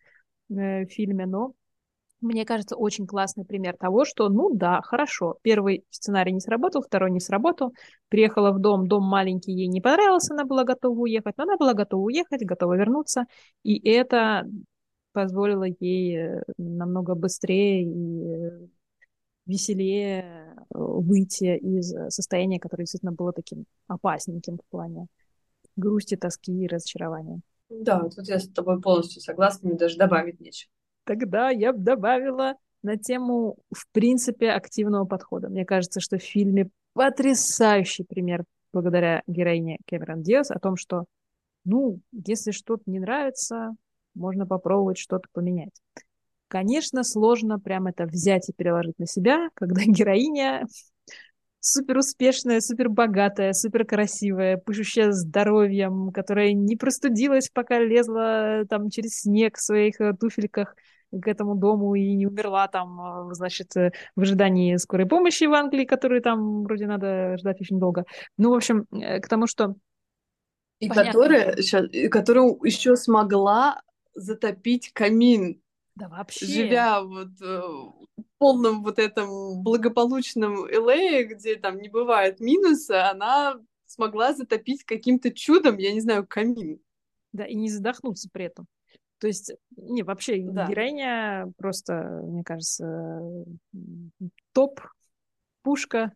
э, 0.51 0.85
в 0.85 0.89
фильме, 0.91 1.27
но 1.27 1.53
мне 2.21 2.45
кажется, 2.45 2.77
очень 2.77 3.07
классный 3.07 3.45
пример 3.45 3.77
того, 3.77 4.05
что, 4.05 4.29
ну 4.29 4.55
да, 4.55 4.81
хорошо, 4.83 5.39
первый 5.43 5.85
сценарий 5.91 6.33
не 6.33 6.41
сработал, 6.41 6.83
второй 6.83 7.11
не 7.11 7.21
сработал, 7.21 7.75
приехала 8.09 8.53
в 8.53 8.59
дом, 8.59 8.89
дом 8.89 9.05
маленький, 9.05 9.53
ей 9.53 9.67
не 9.67 9.81
понравился, 9.81 10.35
она 10.35 10.45
была 10.45 10.65
готова 10.65 10.99
уехать, 10.99 11.37
но 11.37 11.45
она 11.45 11.57
была 11.57 11.75
готова 11.75 12.03
уехать, 12.03 12.45
готова 12.45 12.75
вернуться, 12.75 13.25
и 13.63 13.79
это 13.89 14.47
позволило 15.13 15.65
ей 15.65 16.17
э, 16.17 16.43
намного 16.59 17.15
быстрее 17.15 17.85
и 17.85 18.69
веселее 19.47 20.55
э, 20.59 20.65
выйти 20.71 21.57
из 21.57 21.95
состояния, 22.13 22.61
которое 22.61 22.85
действительно 22.85 23.13
было 23.13 23.33
таким 23.33 23.65
опасненьким 23.89 24.59
в 24.59 24.71
плане 24.71 25.07
грусти, 25.77 26.17
тоски 26.17 26.53
и 26.53 26.67
разочарования. 26.67 27.41
Да, 27.69 28.09
тут 28.09 28.29
я 28.29 28.39
с 28.39 28.49
тобой 28.49 28.81
полностью 28.81 29.21
согласна, 29.21 29.69
мне 29.69 29.79
даже 29.79 29.97
добавить 29.97 30.41
нечего 30.41 30.71
тогда 31.07 31.51
я 31.51 31.73
бы 31.73 31.79
добавила 31.79 32.55
на 32.83 32.97
тему, 32.97 33.57
в 33.73 33.87
принципе, 33.93 34.51
активного 34.51 35.07
подхода. 35.07 35.49
Мне 35.49 35.65
кажется, 35.65 36.01
что 36.01 36.19
в 36.19 36.23
фильме 36.23 36.69
потрясающий 36.93 38.05
пример 38.05 38.45
благодаря 38.73 39.23
героине 39.27 39.79
Кэмерон 39.87 40.23
Диас 40.23 40.51
о 40.51 40.59
том, 40.59 40.77
что, 40.77 41.07
ну, 41.65 42.01
если 42.13 42.51
что-то 42.51 42.83
не 42.87 42.99
нравится, 42.99 43.71
можно 44.15 44.47
попробовать 44.47 44.99
что-то 44.99 45.27
поменять. 45.33 45.81
Конечно, 46.49 47.03
сложно 47.03 47.59
прям 47.59 47.87
это 47.87 48.05
взять 48.05 48.49
и 48.49 48.53
переложить 48.53 48.99
на 48.99 49.07
себя, 49.07 49.49
когда 49.55 49.83
героиня 49.87 50.67
супер 51.61 51.99
успешная, 51.99 52.61
супер 52.61 52.89
богатая, 52.89 53.53
супер 53.53 53.85
красивая, 53.85 54.57
пышущая 54.57 55.11
здоровьем, 55.11 56.13
которая 56.13 56.53
не 56.53 56.77
простудилась, 56.77 57.49
пока 57.49 57.81
лезла 57.81 58.65
там 58.69 58.91
через 58.91 59.21
снег 59.21 59.57
в 59.57 59.63
своих 59.63 59.97
туфельках, 60.21 60.77
к 61.11 61.29
этому 61.29 61.55
дому 61.55 61.95
и 61.95 62.15
не 62.15 62.27
умерла 62.27 62.69
там, 62.69 63.01
а, 63.01 63.35
значит, 63.35 63.77
э, 63.77 63.93
в 64.15 64.21
ожидании 64.21 64.77
скорой 64.77 65.07
помощи 65.07 65.45
в 65.45 65.55
Англии, 65.55 65.85
которую 65.85 66.23
там 66.23 66.65
вроде 66.65 66.87
надо 66.87 67.37
ждать 67.39 67.61
очень 67.61 67.79
долго. 67.79 68.05
Ну, 68.37 68.51
в 68.51 68.55
общем, 68.55 68.87
э, 68.93 69.21
к 69.21 69.29
тому, 69.29 69.47
что... 69.47 69.75
И 70.79 70.89
которая, 70.89 71.57
сейчас, 71.57 71.87
которая 72.11 72.55
еще 72.63 72.97
смогла 72.97 73.81
затопить 74.15 74.93
камин. 74.93 75.63
Да 75.95 76.09
вообще. 76.09 76.45
Живя 76.45 77.03
вот 77.03 77.29
э, 77.41 77.61
в 77.61 78.39
полном 78.39 78.83
вот 78.83 78.99
этом 78.99 79.63
благополучном 79.63 80.67
LA, 80.67 81.23
где 81.23 81.57
там 81.57 81.79
не 81.79 81.89
бывает 81.89 82.41
минуса, 82.41 83.11
она 83.11 83.59
смогла 83.87 84.35
затопить 84.35 84.85
каким-то 84.85 85.33
чудом, 85.33 85.79
я 85.79 85.93
не 85.93 86.01
знаю, 86.01 86.27
камин. 86.27 86.81
Да, 87.33 87.47
и 87.47 87.55
не 87.55 87.71
задохнуться 87.71 88.29
при 88.31 88.47
этом. 88.47 88.67
То 89.19 89.27
есть, 89.27 89.53
не, 89.77 90.03
вообще 90.03 90.43
да. 90.43 90.67
героиня 90.67 91.51
просто, 91.57 92.21
мне 92.25 92.45
кажется, 92.45 93.21
топ, 94.53 94.81
пушка, 95.63 96.13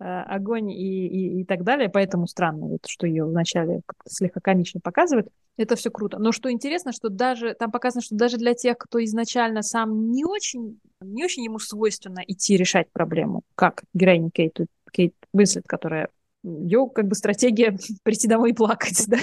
э, 0.00 0.04
огонь 0.04 0.70
и, 0.70 1.06
и, 1.06 1.40
и 1.40 1.44
так 1.44 1.62
далее. 1.62 1.88
Поэтому 1.88 2.26
странно, 2.26 2.66
вот, 2.66 2.86
что 2.86 3.06
ее 3.06 3.24
вначале 3.24 3.82
слегка 4.06 4.40
комично 4.40 4.80
показывают. 4.80 5.28
Это 5.56 5.76
все 5.76 5.90
круто. 5.90 6.18
Но 6.18 6.32
что 6.32 6.50
интересно, 6.50 6.92
что 6.92 7.08
даже 7.08 7.54
там 7.54 7.70
показано, 7.70 8.02
что 8.02 8.14
даже 8.14 8.36
для 8.36 8.54
тех, 8.54 8.76
кто 8.76 9.02
изначально 9.04 9.62
сам 9.62 10.10
не 10.10 10.24
очень, 10.24 10.78
не 11.00 11.24
очень 11.24 11.44
ему 11.44 11.58
свойственно 11.58 12.20
идти 12.26 12.56
решать 12.56 12.90
проблему, 12.92 13.42
как 13.54 13.84
героиня 13.94 14.30
Кейт, 14.30 14.58
Кейт 14.92 15.14
Уинслет, 15.32 15.64
которая 15.66 16.10
ее 16.42 16.88
как 16.94 17.06
бы 17.06 17.14
стратегия 17.14 17.76
прийти 18.02 18.28
домой 18.28 18.50
и 18.50 18.54
плакать, 18.54 19.04
да, 19.08 19.18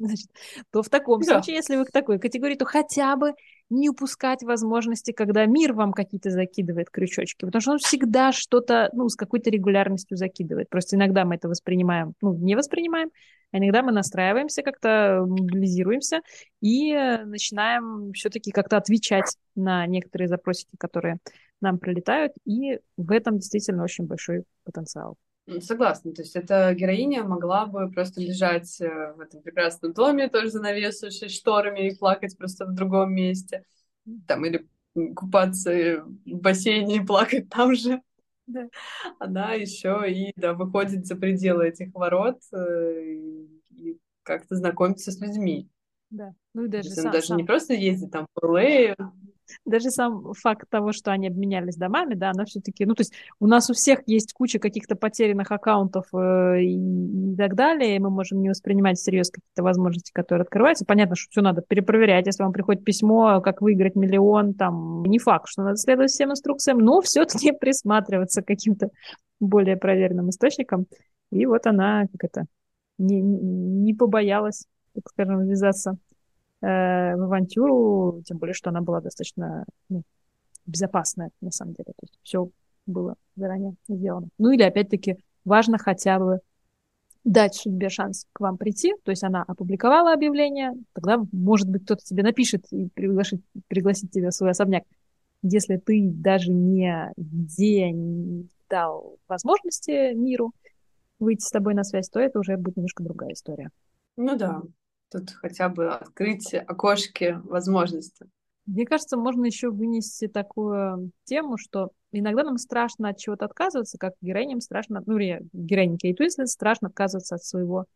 значит, 0.00 0.28
то 0.70 0.82
в 0.82 0.88
таком 0.88 1.20
да. 1.20 1.26
случае, 1.26 1.56
если 1.56 1.76
вы 1.76 1.84
к 1.84 1.90
такой 1.90 2.18
категории, 2.18 2.56
то 2.56 2.64
хотя 2.64 3.16
бы 3.16 3.34
не 3.68 3.88
упускать 3.88 4.42
возможности, 4.42 5.12
когда 5.12 5.46
мир 5.46 5.72
вам 5.72 5.92
какие-то 5.92 6.30
закидывает 6.30 6.90
крючочки, 6.90 7.44
потому 7.44 7.60
что 7.60 7.72
он 7.72 7.78
всегда 7.78 8.32
что-то, 8.32 8.90
ну, 8.92 9.08
с 9.08 9.14
какой-то 9.14 9.50
регулярностью 9.50 10.16
закидывает. 10.16 10.68
Просто 10.68 10.96
иногда 10.96 11.24
мы 11.24 11.36
это 11.36 11.48
воспринимаем, 11.48 12.14
ну, 12.20 12.34
не 12.34 12.56
воспринимаем, 12.56 13.10
а 13.52 13.58
иногда 13.58 13.82
мы 13.82 13.92
настраиваемся, 13.92 14.62
как-то 14.62 15.24
мобилизируемся 15.26 16.20
и 16.60 16.92
начинаем 17.24 18.12
все-таки 18.12 18.50
как-то 18.50 18.76
отвечать 18.76 19.36
на 19.54 19.86
некоторые 19.86 20.28
запросики, 20.28 20.76
которые 20.78 21.18
нам 21.60 21.78
прилетают, 21.78 22.32
и 22.44 22.78
в 22.96 23.10
этом 23.12 23.38
действительно 23.38 23.84
очень 23.84 24.06
большой 24.06 24.44
потенциал. 24.64 25.16
Согласна. 25.60 26.12
То 26.12 26.22
есть 26.22 26.36
эта 26.36 26.72
героиня 26.74 27.24
могла 27.24 27.66
бы 27.66 27.90
просто 27.90 28.20
лежать 28.20 28.80
э, 28.80 29.12
в 29.16 29.20
этом 29.20 29.42
прекрасном 29.42 29.92
доме, 29.92 30.28
тоже 30.28 30.50
занавесившись 30.50 31.34
шторами, 31.34 31.88
и 31.88 31.96
плакать 31.96 32.36
просто 32.38 32.66
в 32.66 32.74
другом 32.74 33.12
месте. 33.12 33.64
Там, 34.26 34.44
или 34.44 34.66
купаться 35.14 36.04
в 36.04 36.40
бассейне 36.40 36.96
и 36.96 37.04
плакать 37.04 37.48
там 37.48 37.74
же. 37.74 38.00
Да. 38.46 38.68
Она 39.18 39.54
еще 39.54 40.04
и 40.08 40.32
да, 40.36 40.54
выходит 40.54 41.06
за 41.06 41.16
пределы 41.16 41.68
этих 41.68 41.94
ворот 41.94 42.40
э, 42.52 43.02
и, 43.04 43.62
и 43.70 43.98
как-то 44.22 44.56
знакомится 44.56 45.12
с 45.12 45.20
людьми. 45.20 45.68
Да. 46.10 46.34
Ну 46.54 46.64
и 46.64 46.68
даже, 46.68 46.82
То 46.82 46.88
есть 46.88 46.98
он 46.98 47.02
сам, 47.04 47.12
даже 47.12 47.26
сам... 47.28 47.36
не 47.36 47.44
просто 47.44 47.74
ездит 47.74 48.10
там 48.10 48.26
по 48.34 48.46
LA, 48.46 48.96
даже 49.64 49.90
сам 49.90 50.32
факт 50.34 50.68
того, 50.68 50.92
что 50.92 51.10
они 51.12 51.28
обменялись 51.28 51.76
домами, 51.76 52.14
да, 52.14 52.30
она 52.30 52.44
все-таки, 52.44 52.84
ну, 52.84 52.94
то 52.94 53.02
есть 53.02 53.12
у 53.38 53.46
нас 53.46 53.70
у 53.70 53.74
всех 53.74 54.00
есть 54.06 54.32
куча 54.32 54.58
каких-то 54.58 54.96
потерянных 54.96 55.50
аккаунтов 55.50 56.06
э, 56.12 56.62
и, 56.62 57.32
и 57.32 57.36
так 57.36 57.54
далее, 57.54 57.96
и 57.96 57.98
мы 57.98 58.10
можем 58.10 58.40
не 58.42 58.48
воспринимать 58.48 58.98
всерьез 58.98 59.30
какие-то 59.30 59.62
возможности, 59.62 60.12
которые 60.12 60.42
открываются. 60.42 60.84
Понятно, 60.84 61.16
что 61.16 61.30
все 61.30 61.40
надо 61.40 61.62
перепроверять, 61.62 62.26
если 62.26 62.42
вам 62.42 62.52
приходит 62.52 62.84
письмо, 62.84 63.40
как 63.40 63.62
выиграть 63.62 63.96
миллион, 63.96 64.54
там, 64.54 65.02
не 65.04 65.18
факт, 65.18 65.46
что 65.48 65.62
надо 65.62 65.76
следовать 65.76 66.10
всем 66.10 66.30
инструкциям, 66.30 66.78
но 66.78 67.00
все-таки 67.02 67.52
присматриваться 67.52 68.42
к 68.42 68.46
каким-то 68.46 68.90
более 69.40 69.76
проверенным 69.76 70.30
источникам. 70.30 70.86
И 71.32 71.46
вот 71.46 71.66
она, 71.66 72.06
как 72.12 72.24
это, 72.24 72.44
не, 72.98 73.20
не 73.20 73.94
побоялась, 73.94 74.64
так 74.94 75.08
скажем, 75.08 75.46
ввязаться 75.46 75.96
э, 76.62 76.66
в 77.16 77.22
авантюру, 77.22 78.22
тем 78.24 78.38
более, 78.38 78.54
что 78.54 78.70
она 78.70 78.80
была 78.80 79.00
достаточно 79.00 79.64
ну, 79.88 80.02
безопасная, 80.66 81.30
на 81.40 81.50
самом 81.50 81.74
деле. 81.74 81.92
То 81.96 82.02
есть 82.02 82.18
все 82.22 82.48
было 82.86 83.16
заранее 83.36 83.74
сделано. 83.88 84.28
Ну 84.38 84.50
или, 84.50 84.62
опять-таки, 84.62 85.16
важно 85.44 85.78
хотя 85.78 86.18
бы 86.18 86.40
дать 87.24 87.54
судьбе 87.54 87.88
шанс 87.88 88.26
к 88.32 88.40
вам 88.40 88.56
прийти. 88.56 88.94
То 89.04 89.10
есть 89.10 89.24
она 89.24 89.42
опубликовала 89.42 90.12
объявление, 90.12 90.72
тогда, 90.92 91.22
может 91.32 91.68
быть, 91.68 91.84
кто-то 91.84 92.02
тебе 92.04 92.22
напишет 92.22 92.66
и 92.70 92.88
пригласит, 92.88 93.42
пригласит 93.68 94.10
тебя 94.10 94.30
в 94.30 94.34
свой 94.34 94.50
особняк. 94.50 94.84
Если 95.42 95.76
ты 95.76 96.10
даже 96.12 96.50
не 96.52 97.12
не 97.16 98.48
дал 98.68 99.16
возможности 99.26 100.14
миру 100.14 100.52
выйти 101.18 101.42
с 101.42 101.50
тобой 101.50 101.74
на 101.74 101.84
связь, 101.84 102.08
то 102.08 102.20
это 102.20 102.38
уже 102.38 102.56
будет 102.56 102.76
немножко 102.76 103.02
другая 103.02 103.32
история. 103.32 103.70
Ну 104.16 104.36
да, 104.36 104.62
тут 105.10 105.30
хотя 105.30 105.68
бы 105.68 105.92
открыть 105.92 106.54
окошки 106.54 107.40
возможности. 107.44 108.26
Мне 108.66 108.84
кажется, 108.86 109.16
можно 109.16 109.46
еще 109.46 109.70
вынести 109.70 110.28
такую 110.28 111.10
тему, 111.24 111.56
что 111.58 111.90
иногда 112.12 112.44
нам 112.44 112.56
страшно 112.56 113.08
от 113.08 113.18
чего-то 113.18 113.46
отказываться, 113.46 113.98
как 113.98 114.14
героиням 114.20 114.60
страшно, 114.60 115.02
ну, 115.06 115.18
героине 115.18 115.96
Кейт 115.96 116.20
Уинслет 116.20 116.48
страшно 116.48 116.88
отказываться 116.88 117.34
от 117.34 117.42
своего, 117.42 117.86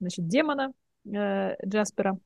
значит, 0.00 0.26
демона 0.28 0.72
э, 1.06 1.54
Джаспера. 1.66 2.18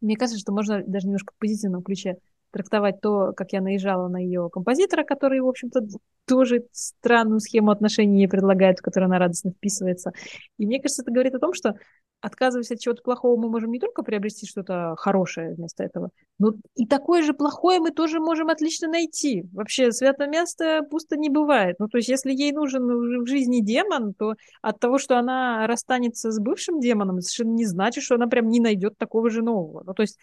Мне 0.00 0.16
кажется, 0.16 0.40
что 0.40 0.52
можно 0.52 0.82
даже 0.86 1.06
немножко 1.06 1.32
в 1.34 1.38
позитивном 1.38 1.82
ключе 1.82 2.16
трактовать 2.52 3.00
то, 3.00 3.32
как 3.32 3.52
я 3.52 3.60
наезжала 3.60 4.08
на 4.08 4.18
ее 4.18 4.48
композитора, 4.50 5.04
который, 5.04 5.40
в 5.40 5.48
общем-то, 5.48 5.86
тоже 6.26 6.64
странную 6.72 7.40
схему 7.40 7.70
отношений 7.70 8.20
ей 8.20 8.28
предлагает, 8.28 8.78
в 8.78 8.82
которую 8.82 9.08
она 9.08 9.18
радостно 9.18 9.52
вписывается. 9.52 10.12
И 10.58 10.66
мне 10.66 10.80
кажется, 10.80 11.02
это 11.02 11.12
говорит 11.12 11.34
о 11.34 11.38
том, 11.38 11.54
что 11.54 11.74
отказываясь 12.20 12.70
от 12.70 12.80
чего-то 12.80 13.02
плохого, 13.02 13.40
мы 13.40 13.48
можем 13.48 13.70
не 13.70 13.78
только 13.78 14.02
приобрести 14.02 14.46
что-то 14.46 14.94
хорошее 14.96 15.54
вместо 15.54 15.84
этого, 15.84 16.10
но 16.38 16.54
и 16.74 16.86
такое 16.86 17.22
же 17.22 17.34
плохое 17.34 17.80
мы 17.80 17.90
тоже 17.90 18.18
можем 18.18 18.48
отлично 18.48 18.88
найти. 18.88 19.44
Вообще, 19.52 19.92
святое 19.92 20.26
место 20.26 20.82
пусто 20.90 21.16
не 21.16 21.28
бывает. 21.28 21.76
Ну, 21.78 21.88
то 21.88 21.98
есть, 21.98 22.08
если 22.08 22.32
ей 22.32 22.52
нужен 22.52 23.22
в 23.22 23.26
жизни 23.26 23.60
демон, 23.60 24.14
то 24.14 24.34
от 24.62 24.78
того, 24.80 24.98
что 24.98 25.18
она 25.18 25.66
расстанется 25.66 26.30
с 26.30 26.38
бывшим 26.40 26.80
демоном, 26.80 27.20
совершенно 27.20 27.54
не 27.54 27.66
значит, 27.66 28.04
что 28.04 28.14
она 28.14 28.26
прям 28.26 28.48
не 28.48 28.58
найдет 28.58 28.96
такого 28.96 29.28
же 29.28 29.42
нового. 29.42 29.82
Ну, 29.84 29.92
то 29.92 30.02
есть, 30.02 30.18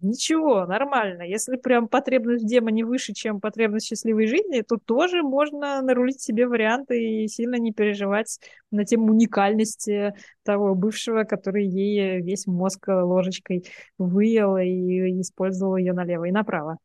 ничего, 0.00 0.66
нормально. 0.66 1.22
Если 1.22 1.56
прям 1.56 1.86
потребность 1.86 2.44
в 2.44 2.48
демоне 2.48 2.84
выше, 2.84 3.12
чем 3.12 3.40
потребность 3.40 3.86
счастливой 3.86 4.26
жизни, 4.26 4.62
то 4.62 4.76
тоже 4.76 5.22
можно 5.22 5.80
нарулить 5.82 6.20
себе 6.20 6.46
варианты 6.48 7.22
и 7.22 7.28
сильно 7.28 7.56
не 7.56 7.72
переживать 7.72 8.40
на 8.70 8.84
тему 8.84 9.12
уникальности 9.12 10.14
того 10.44 10.74
бывшего, 10.74 11.07
который 11.24 11.66
ей 11.66 12.20
весь 12.20 12.46
мозг 12.46 12.88
ложечкой 12.88 13.64
выел 13.98 14.56
и 14.56 15.20
использовал 15.20 15.76
ее 15.76 15.92
налево 15.92 16.24
и 16.24 16.32
направо. 16.32 16.78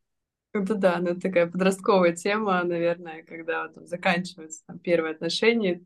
Это 0.53 0.75
да, 0.75 0.99
ну, 0.99 1.09
это 1.09 1.21
такая 1.21 1.47
подростковая 1.47 2.15
тема, 2.15 2.63
наверное, 2.63 3.23
когда 3.23 3.67
там 3.69 3.87
заканчиваются 3.87 4.61
там, 4.67 4.77
первые 4.77 5.15
отношения, 5.15 5.83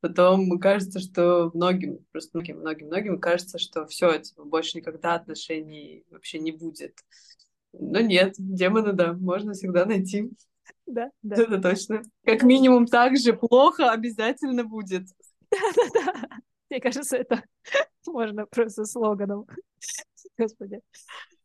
потом 0.00 0.56
кажется, 0.60 1.00
что 1.00 1.50
многим, 1.52 1.98
просто 2.12 2.38
многим, 2.38 2.60
многим, 2.60 2.86
многим 2.86 3.18
кажется, 3.18 3.58
что 3.58 3.86
все, 3.86 4.16
типа, 4.18 4.44
больше 4.44 4.78
никогда 4.78 5.14
отношений 5.14 6.04
вообще 6.10 6.38
не 6.38 6.52
будет. 6.52 6.96
Но 7.72 7.98
нет, 7.98 8.34
демона, 8.38 8.92
да, 8.92 9.14
можно 9.14 9.52
всегда 9.52 9.84
найти. 9.84 10.30
Да, 10.86 11.10
да. 11.22 11.36
Это 11.36 11.60
точно. 11.60 12.02
Как 12.24 12.44
минимум 12.44 12.86
так 12.86 13.16
же 13.16 13.32
плохо 13.32 13.90
обязательно 13.90 14.62
будет. 14.62 15.08
Да-да-да. 15.50 16.28
Мне 16.74 16.80
кажется, 16.80 17.16
это 17.16 17.44
можно 18.04 18.46
просто 18.46 18.84
слоганом. 18.84 19.46
Господи. 20.36 20.80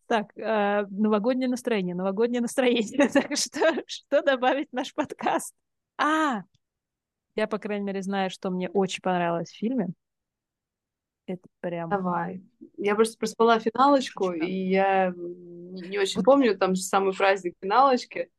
Так, 0.08 0.36
э, 0.36 0.88
новогоднее 0.90 1.48
настроение, 1.48 1.94
новогоднее 1.94 2.42
настроение. 2.42 3.08
Так 3.14 3.38
что, 3.38 3.76
что 3.86 4.24
добавить 4.24 4.70
в 4.72 4.74
наш 4.74 4.92
подкаст? 4.92 5.54
А, 6.00 6.42
я, 7.36 7.46
по 7.46 7.60
крайней 7.60 7.86
мере, 7.86 8.02
знаю, 8.02 8.32
что 8.32 8.50
мне 8.50 8.72
очень 8.72 9.04
понравилось 9.04 9.52
в 9.52 9.58
фильме. 9.58 9.90
Это 11.28 11.48
прям... 11.60 11.92
Давай. 11.92 12.44
Я 12.78 12.96
просто 12.96 13.20
проспала 13.20 13.60
финалочку, 13.60 14.32
и 14.32 14.52
я 14.52 15.14
не, 15.16 16.00
очень 16.00 16.22
вот. 16.22 16.26
помню 16.26 16.58
там 16.58 16.74
же 16.74 16.82
самый 16.82 17.14
праздник 17.14 17.54
финалочки. 17.62 18.32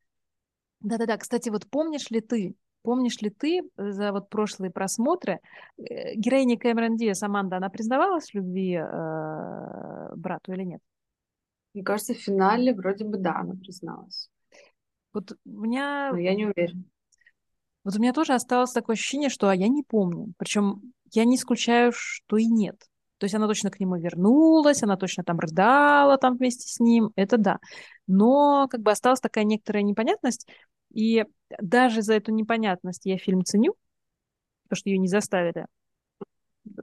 Да-да-да. 0.81 1.19
Кстати, 1.19 1.51
вот 1.51 1.71
помнишь 1.71 2.11
ли 2.11 2.21
ты, 2.21 2.57
Помнишь 2.83 3.21
ли 3.21 3.31
ты 3.31 3.63
за 3.77 4.13
вот 4.13 4.31
прошлые 4.31 4.71
просмотры, 4.71 5.41
э, 5.77 6.15
героиня 6.15 6.59
Кэмерон 6.59 6.97
Диас, 6.97 7.23
Аманда, 7.23 7.59
она 7.59 7.69
признавалась 7.69 8.31
в 8.31 8.35
любви 8.35 8.75
э, 8.75 10.15
брату 10.17 10.53
или 10.53 10.63
нет? 10.63 10.81
Мне 11.75 11.85
кажется, 11.85 12.15
в 12.15 12.19
финале 12.19 12.75
вроде 12.75 13.05
бы 13.05 13.19
да, 13.19 13.37
она 13.37 13.55
призналась. 13.55 14.31
Вот 15.13 15.33
у 15.45 15.61
меня... 15.61 16.11
Но 16.13 16.19
я 16.19 16.35
не 16.35 16.47
уверена. 16.47 16.85
Вот 17.85 17.97
у 17.97 18.01
меня 18.01 18.13
тоже 18.13 18.35
осталось 18.35 18.73
такое 18.73 18.95
ощущение, 18.95 19.29
что 19.29 19.49
а 19.49 19.55
я 19.55 19.69
не 19.69 19.83
помню. 19.83 20.33
Причем 20.37 20.93
я 21.13 21.25
не 21.25 21.37
исключаю, 21.37 21.93
что 21.95 22.37
и 22.37 22.47
нет. 22.47 22.77
То 23.19 23.25
есть 23.25 23.35
она 23.35 23.47
точно 23.47 23.71
к 23.71 23.79
нему 23.79 23.97
вернулась, 23.97 24.83
она 24.83 24.97
точно 24.97 25.23
там 25.25 25.39
рыдала 25.39 26.17
там 26.17 26.37
вместе 26.37 26.67
с 26.67 26.81
ним, 26.81 27.11
это 27.17 27.37
да. 27.37 27.59
Но 28.07 28.67
как 28.71 28.81
бы 28.81 28.91
осталась 28.91 29.21
такая 29.21 29.45
некоторая 29.45 29.83
непонятность, 29.83 30.49
и 30.93 31.25
даже 31.61 32.03
за 32.03 32.15
эту 32.15 32.33
непонятность 32.33 33.07
я 33.07 33.19
фильм 33.19 33.45
ценю, 33.45 33.75
потому 34.65 34.79
что 34.79 34.91
ее 34.91 34.99
не 34.99 35.09
заставили, 35.09 35.67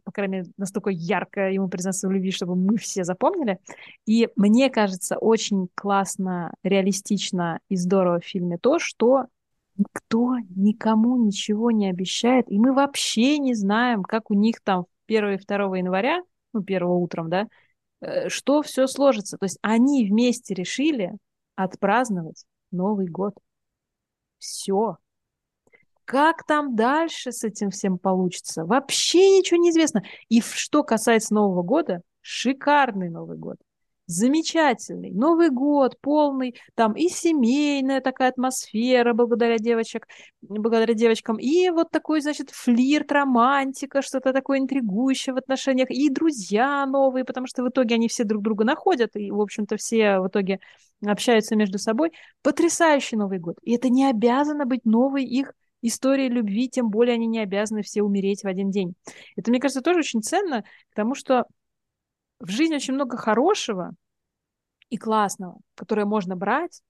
по 0.04 0.12
крайней 0.12 0.38
мере, 0.38 0.50
настолько 0.58 0.90
ярко 0.90 1.50
ему 1.50 1.70
признаться 1.70 2.08
в 2.08 2.12
любви, 2.12 2.32
чтобы 2.32 2.56
мы 2.56 2.78
все 2.78 3.04
запомнили. 3.04 3.60
И 4.06 4.30
мне 4.36 4.70
кажется, 4.70 5.18
очень 5.18 5.70
классно, 5.76 6.54
реалистично 6.64 7.60
и 7.70 7.76
здорово 7.76 8.20
в 8.20 8.26
фильме 8.26 8.58
то, 8.58 8.80
что 8.80 9.26
никто 9.78 10.38
никому 10.56 11.24
ничего 11.24 11.72
не 11.72 11.90
обещает, 11.90 12.50
и 12.50 12.60
мы 12.60 12.74
вообще 12.74 13.38
не 13.38 13.54
знаем, 13.54 14.04
как 14.04 14.32
у 14.32 14.34
них 14.34 14.62
там 14.62 14.86
1 15.08 15.30
и 15.34 15.38
2 15.38 15.78
января, 15.78 16.22
ну, 16.54 16.62
1 16.62 16.84
утром, 16.84 17.30
да, 17.30 17.48
э, 18.02 18.30
что 18.30 18.62
все 18.62 18.88
сложится. 18.88 19.38
То 19.38 19.46
есть 19.46 19.60
они 19.62 20.10
вместе 20.10 20.54
решили 20.54 21.14
отпраздновать 21.56 22.46
Новый 22.72 23.08
год. 23.08 23.36
Все. 24.40 24.98
Как 26.06 26.46
там 26.46 26.76
дальше 26.76 27.32
с 27.32 27.44
этим 27.44 27.70
всем 27.70 27.98
получится? 27.98 28.66
Вообще 28.66 29.38
ничего 29.38 29.60
не 29.60 29.72
известно. 29.72 30.04
И 30.30 30.42
что 30.42 30.84
касается 30.84 31.34
Нового 31.34 31.64
года, 31.64 32.02
шикарный 32.22 33.10
Новый 33.10 33.38
год. 33.38 33.58
Замечательный. 34.10 35.12
Новый 35.12 35.50
год 35.50 36.00
полный, 36.00 36.56
там 36.76 36.94
и 36.94 37.10
семейная 37.10 38.00
такая 38.00 38.30
атмосфера 38.30 39.14
благодаря 39.14 39.58
девочек, 39.58 40.08
благодаря 40.42 40.94
девочкам, 40.94 41.38
и 41.38 41.70
вот 41.72 41.92
такой, 41.92 42.22
значит, 42.22 42.52
флирт, 42.52 43.12
романтика, 43.12 44.02
что-то 44.02 44.32
такое 44.32 44.60
интригующее 44.60 45.34
в 45.34 45.38
отношениях, 45.38 45.92
и 45.92 46.10
друзья 46.10 46.86
новые, 46.86 47.26
потому 47.26 47.48
что 47.48 47.64
в 47.64 47.70
итоге 47.70 47.96
они 47.96 48.08
все 48.08 48.24
друг 48.24 48.44
друга 48.44 48.64
находят, 48.64 49.14
и, 49.18 49.30
в 49.30 49.42
общем-то, 49.42 49.76
все 49.76 50.20
в 50.20 50.30
итоге 50.30 50.60
общаются 51.06 51.58
между 51.58 51.78
собой. 51.78 52.12
Потрясающий 52.44 53.18
Новый 53.18 53.40
год. 53.40 53.58
И 53.62 53.76
это 53.76 53.90
не 53.90 54.06
обязано 54.10 54.66
быть 54.66 54.86
новой 54.86 55.26
их 55.26 55.52
историей 55.82 56.30
любви, 56.30 56.70
тем 56.70 56.90
более 56.90 57.16
они 57.16 57.28
не 57.28 57.40
обязаны 57.40 57.82
все 57.82 58.04
умереть 58.04 58.44
в 58.44 58.48
один 58.48 58.72
день. 58.72 58.96
Это, 59.36 59.52
мне 59.52 59.60
кажется, 59.60 59.82
тоже 59.82 60.00
очень 60.00 60.22
ценно, 60.22 60.64
потому 60.92 61.14
что 61.14 61.44
в 62.40 62.50
жизни 62.50 62.76
очень 62.76 62.94
много 62.94 63.18
хорошего 63.18 63.92
и 64.90 64.98
классного, 64.98 65.60
которое 65.76 66.06
можно 66.06 66.36
брать, 66.36 66.82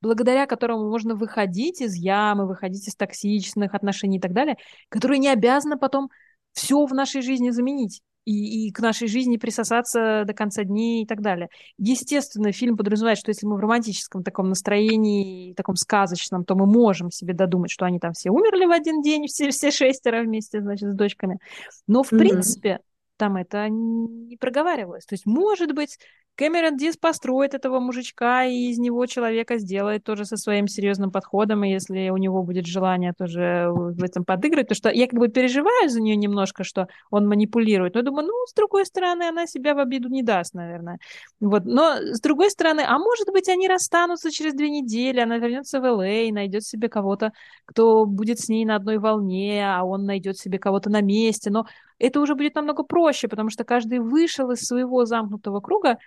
благодаря 0.00 0.46
которому 0.46 0.88
можно 0.88 1.14
выходить 1.14 1.80
из 1.80 1.94
ямы, 1.94 2.46
выходить 2.46 2.86
из 2.86 2.94
токсичных 2.94 3.74
отношений 3.74 4.18
и 4.18 4.20
так 4.20 4.32
далее, 4.32 4.56
которые 4.88 5.18
не 5.18 5.28
обязаны 5.28 5.76
потом 5.76 6.10
все 6.52 6.84
в 6.84 6.94
нашей 6.94 7.22
жизни 7.22 7.50
заменить 7.50 8.02
и, 8.24 8.68
и 8.68 8.72
к 8.72 8.80
нашей 8.80 9.08
жизни 9.08 9.36
присосаться 9.36 10.24
до 10.26 10.34
конца 10.34 10.64
дней 10.64 11.02
и 11.02 11.06
так 11.06 11.20
далее. 11.20 11.48
Естественно, 11.78 12.52
фильм 12.52 12.76
подразумевает, 12.76 13.18
что 13.18 13.30
если 13.30 13.46
мы 13.46 13.56
в 13.56 13.60
романтическом 13.60 14.22
таком 14.22 14.48
настроении, 14.48 15.54
таком 15.54 15.76
сказочном, 15.76 16.44
то 16.44 16.54
мы 16.54 16.66
можем 16.66 17.10
себе 17.10 17.34
додумать, 17.34 17.70
что 17.70 17.86
они 17.86 17.98
там 17.98 18.12
все 18.12 18.30
умерли 18.30 18.66
в 18.66 18.70
один 18.70 19.02
день, 19.02 19.26
все, 19.26 19.50
все 19.50 19.70
шестеро 19.70 20.22
вместе, 20.22 20.60
значит, 20.60 20.90
с 20.90 20.94
дочками. 20.94 21.38
Но, 21.86 22.02
в 22.02 22.12
mm-hmm. 22.12 22.18
принципе, 22.18 22.80
там 23.20 23.36
это 23.36 23.68
не 23.68 24.38
проговаривалось. 24.38 25.04
То 25.04 25.12
есть, 25.14 25.26
может 25.26 25.74
быть, 25.74 25.98
Кэмерон 26.36 26.78
Диз 26.78 26.96
построит 26.96 27.52
этого 27.52 27.80
мужичка 27.80 28.46
и 28.46 28.70
из 28.70 28.78
него 28.78 29.04
человека 29.04 29.58
сделает 29.58 30.04
тоже 30.04 30.24
со 30.24 30.38
своим 30.38 30.68
серьезным 30.68 31.10
подходом, 31.10 31.64
и 31.64 31.70
если 31.70 32.08
у 32.08 32.16
него 32.16 32.42
будет 32.42 32.64
желание 32.64 33.12
тоже 33.12 33.68
в 33.70 34.02
этом 34.02 34.24
подыграть, 34.24 34.68
то 34.68 34.74
что 34.74 34.88
я 34.88 35.06
как 35.06 35.20
бы 35.20 35.28
переживаю 35.28 35.90
за 35.90 36.00
нее 36.00 36.16
немножко, 36.16 36.64
что 36.64 36.88
он 37.10 37.28
манипулирует, 37.28 37.94
но 37.94 38.00
думаю, 38.00 38.28
ну, 38.28 38.32
с 38.46 38.54
другой 38.54 38.86
стороны, 38.86 39.24
она 39.24 39.46
себя 39.46 39.74
в 39.74 39.80
обиду 39.80 40.08
не 40.08 40.22
даст, 40.22 40.54
наверное. 40.54 40.96
Вот. 41.40 41.66
Но 41.66 41.96
с 41.96 42.20
другой 42.22 42.50
стороны, 42.50 42.84
а 42.86 42.98
может 42.98 43.28
быть, 43.30 43.50
они 43.50 43.68
расстанутся 43.68 44.30
через 44.30 44.54
две 44.54 44.70
недели, 44.70 45.20
она 45.20 45.36
вернется 45.36 45.78
в 45.78 45.84
Л.А., 45.84 46.32
найдет 46.32 46.64
себе 46.64 46.88
кого-то, 46.88 47.32
кто 47.66 48.06
будет 48.06 48.40
с 48.40 48.48
ней 48.48 48.64
на 48.64 48.76
одной 48.76 48.96
волне, 48.96 49.62
а 49.66 49.84
он 49.84 50.04
найдет 50.04 50.38
себе 50.38 50.58
кого-то 50.58 50.88
на 50.88 51.02
месте, 51.02 51.50
но 51.50 51.66
это 52.00 52.20
уже 52.20 52.34
будет 52.34 52.54
намного 52.56 52.82
проще, 52.82 53.28
потому 53.28 53.50
что 53.50 53.64
каждый 53.64 54.00
вышел 54.00 54.50
из 54.50 54.60
своего 54.62 55.04
замкнутого 55.04 55.60
круга, 55.60 55.98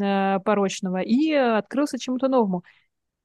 э, 0.00 0.38
порочного 0.40 0.98
и 0.98 1.32
открылся 1.32 1.98
чему-то 1.98 2.28
новому. 2.28 2.62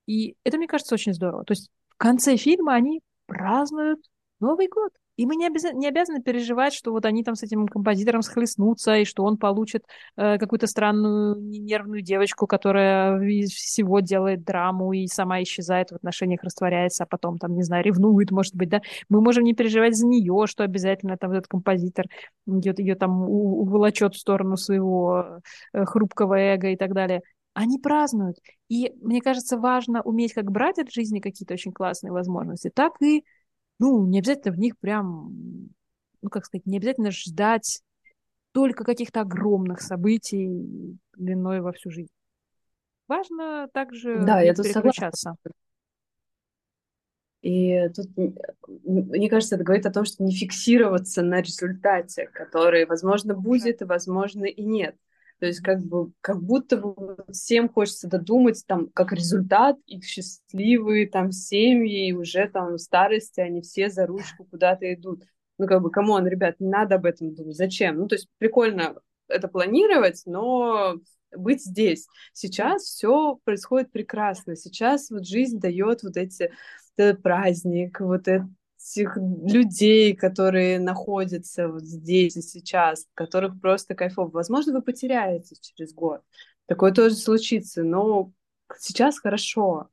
И 0.08 0.36
это, 0.44 0.58
мне 0.58 0.68
кажется, 0.68 0.96
очень 0.96 1.14
здорово. 1.14 1.44
То 1.46 1.52
есть 1.52 1.70
в 1.90 1.98
конце 1.98 2.38
фильма 2.38 2.74
они 2.74 3.02
празднуют 3.28 4.00
Новый 4.40 4.68
год. 4.68 4.92
И 5.24 5.26
мы 5.26 5.38
не, 5.38 5.48
обяз... 5.48 5.64
не 5.74 5.88
обязаны 5.88 6.22
переживать, 6.22 6.74
что 6.74 6.92
вот 6.92 7.06
они 7.06 7.24
там 7.24 7.36
с 7.36 7.44
этим 7.44 7.66
композитором 7.66 8.24
схлестнутся, 8.24 8.98
и 8.98 9.06
что 9.06 9.24
он 9.24 9.38
получит 9.38 9.86
э, 10.18 10.38
какую-то 10.38 10.68
странную 10.68 11.42
нервную 11.42 12.02
девочку, 12.02 12.46
которая 12.46 13.22
из 13.22 13.52
всего 13.52 14.02
делает 14.02 14.44
драму 14.44 14.92
и 14.92 15.08
сама 15.08 15.42
исчезает 15.42 15.92
в 15.92 15.96
отношениях, 15.96 16.44
растворяется, 16.44 17.06
а 17.06 17.08
потом 17.08 17.38
там, 17.38 17.56
не 17.56 17.64
знаю, 17.64 17.86
ревнует, 17.86 18.32
может 18.32 18.54
быть, 18.54 18.68
да. 18.68 18.82
Мы 19.08 19.22
можем 19.22 19.46
не 19.46 19.54
переживать 19.54 19.96
за 19.96 20.08
нее, 20.08 20.44
что 20.46 20.66
обязательно 20.66 21.16
там 21.16 21.32
этот 21.32 21.48
композитор 21.48 22.08
ее, 22.46 22.74
ее 22.78 22.96
там 22.96 23.22
уволочет 23.22 24.16
в 24.16 24.20
сторону 24.20 24.58
своего 24.58 25.40
э, 25.72 25.86
хрупкого 25.86 26.36
эго 26.36 26.68
и 26.68 26.76
так 26.76 26.94
далее 26.94 27.22
они 27.56 27.78
празднуют. 27.78 28.40
И 28.68 28.92
мне 29.00 29.22
кажется, 29.22 29.60
важно 29.60 30.02
уметь 30.02 30.34
как 30.34 30.52
брать 30.52 30.80
от 30.80 30.92
жизни 30.92 31.20
какие-то 31.20 31.54
очень 31.54 31.72
классные 31.72 32.12
возможности, 32.12 32.72
так 32.74 33.00
и 33.00 33.24
ну, 33.84 34.06
не 34.06 34.20
обязательно 34.20 34.56
в 34.56 34.60
них 34.60 34.78
прям, 34.80 35.30
ну, 36.22 36.30
как 36.30 36.46
сказать, 36.46 36.66
не 36.66 36.78
обязательно 36.78 37.12
ждать 37.12 37.82
только 38.54 38.86
каких-то 38.86 39.22
огромных 39.22 39.82
событий 39.82 40.98
длиной 41.18 41.60
во 41.60 41.74
всю 41.74 41.92
жизнь. 41.92 42.14
Важно 43.10 43.68
также 43.74 44.24
да, 44.26 44.40
я 44.40 44.54
тут 44.54 44.68
переключаться. 44.68 45.36
Согласна. 45.36 45.52
И 47.42 47.90
тут, 47.90 48.08
мне 48.86 49.30
кажется, 49.30 49.56
это 49.56 49.66
говорит 49.66 49.86
о 49.86 49.92
том, 49.92 50.06
что 50.06 50.24
не 50.24 50.32
фиксироваться 50.32 51.22
на 51.22 51.42
результате, 51.42 52.28
который, 52.28 52.86
возможно, 52.86 53.34
будет, 53.34 53.82
и, 53.82 53.86
возможно, 53.86 54.46
и 54.46 54.64
нет. 54.64 54.96
То 55.44 55.48
есть 55.48 55.60
как 55.60 55.84
бы 55.84 56.14
как 56.22 56.42
будто 56.42 56.78
бы 56.78 57.18
всем 57.30 57.68
хочется 57.68 58.08
додумать 58.08 58.64
там 58.66 58.88
как 58.94 59.12
результат 59.12 59.76
их 59.88 60.06
счастливые 60.06 61.06
там 61.10 61.34
семьи 61.34 62.08
и 62.08 62.14
уже 62.14 62.48
там 62.48 62.76
в 62.76 62.78
старости 62.78 63.42
они 63.42 63.60
все 63.60 63.90
за 63.90 64.06
ручку 64.06 64.46
куда-то 64.46 64.94
идут. 64.94 65.26
Ну 65.58 65.68
как 65.68 65.82
бы, 65.82 65.92
come 65.92 66.11
on, 66.11 66.26
ребят, 66.28 66.62
не 66.62 66.70
надо 66.70 66.96
об 66.96 67.04
этом 67.04 67.36
думать. 67.36 67.58
Зачем? 67.58 67.98
Ну 67.98 68.08
то 68.08 68.16
есть 68.16 68.30
прикольно 68.38 68.96
это 69.28 69.50
планировать, 69.50 70.22
но 70.26 70.96
быть 71.36 71.62
здесь. 71.62 72.08
Сейчас 72.32 72.84
все 72.84 73.38
происходит 73.44 73.92
прекрасно. 73.92 74.56
Сейчас 74.56 75.10
вот 75.10 75.28
жизнь 75.28 75.60
дает 75.60 76.04
вот 76.04 76.16
эти 76.16 76.54
этот 76.96 77.22
праздник, 77.22 78.00
вот 78.00 78.30
это 78.30 78.48
этих 78.84 79.16
людей, 79.18 80.16
которые 80.16 80.80
находятся 80.80 81.70
вот 81.70 81.84
здесь 81.84 82.36
и 82.36 82.42
сейчас, 82.42 83.08
которых 83.14 83.60
просто 83.60 83.96
кайфово. 83.96 84.30
Возможно, 84.30 84.74
вы 84.74 84.82
потеряете 84.82 85.56
через 85.62 85.94
год. 85.94 86.22
Такое 86.66 86.92
тоже 86.92 87.16
случится, 87.16 87.84
но 87.84 88.32
сейчас 88.78 89.20
хорошо. 89.20 89.90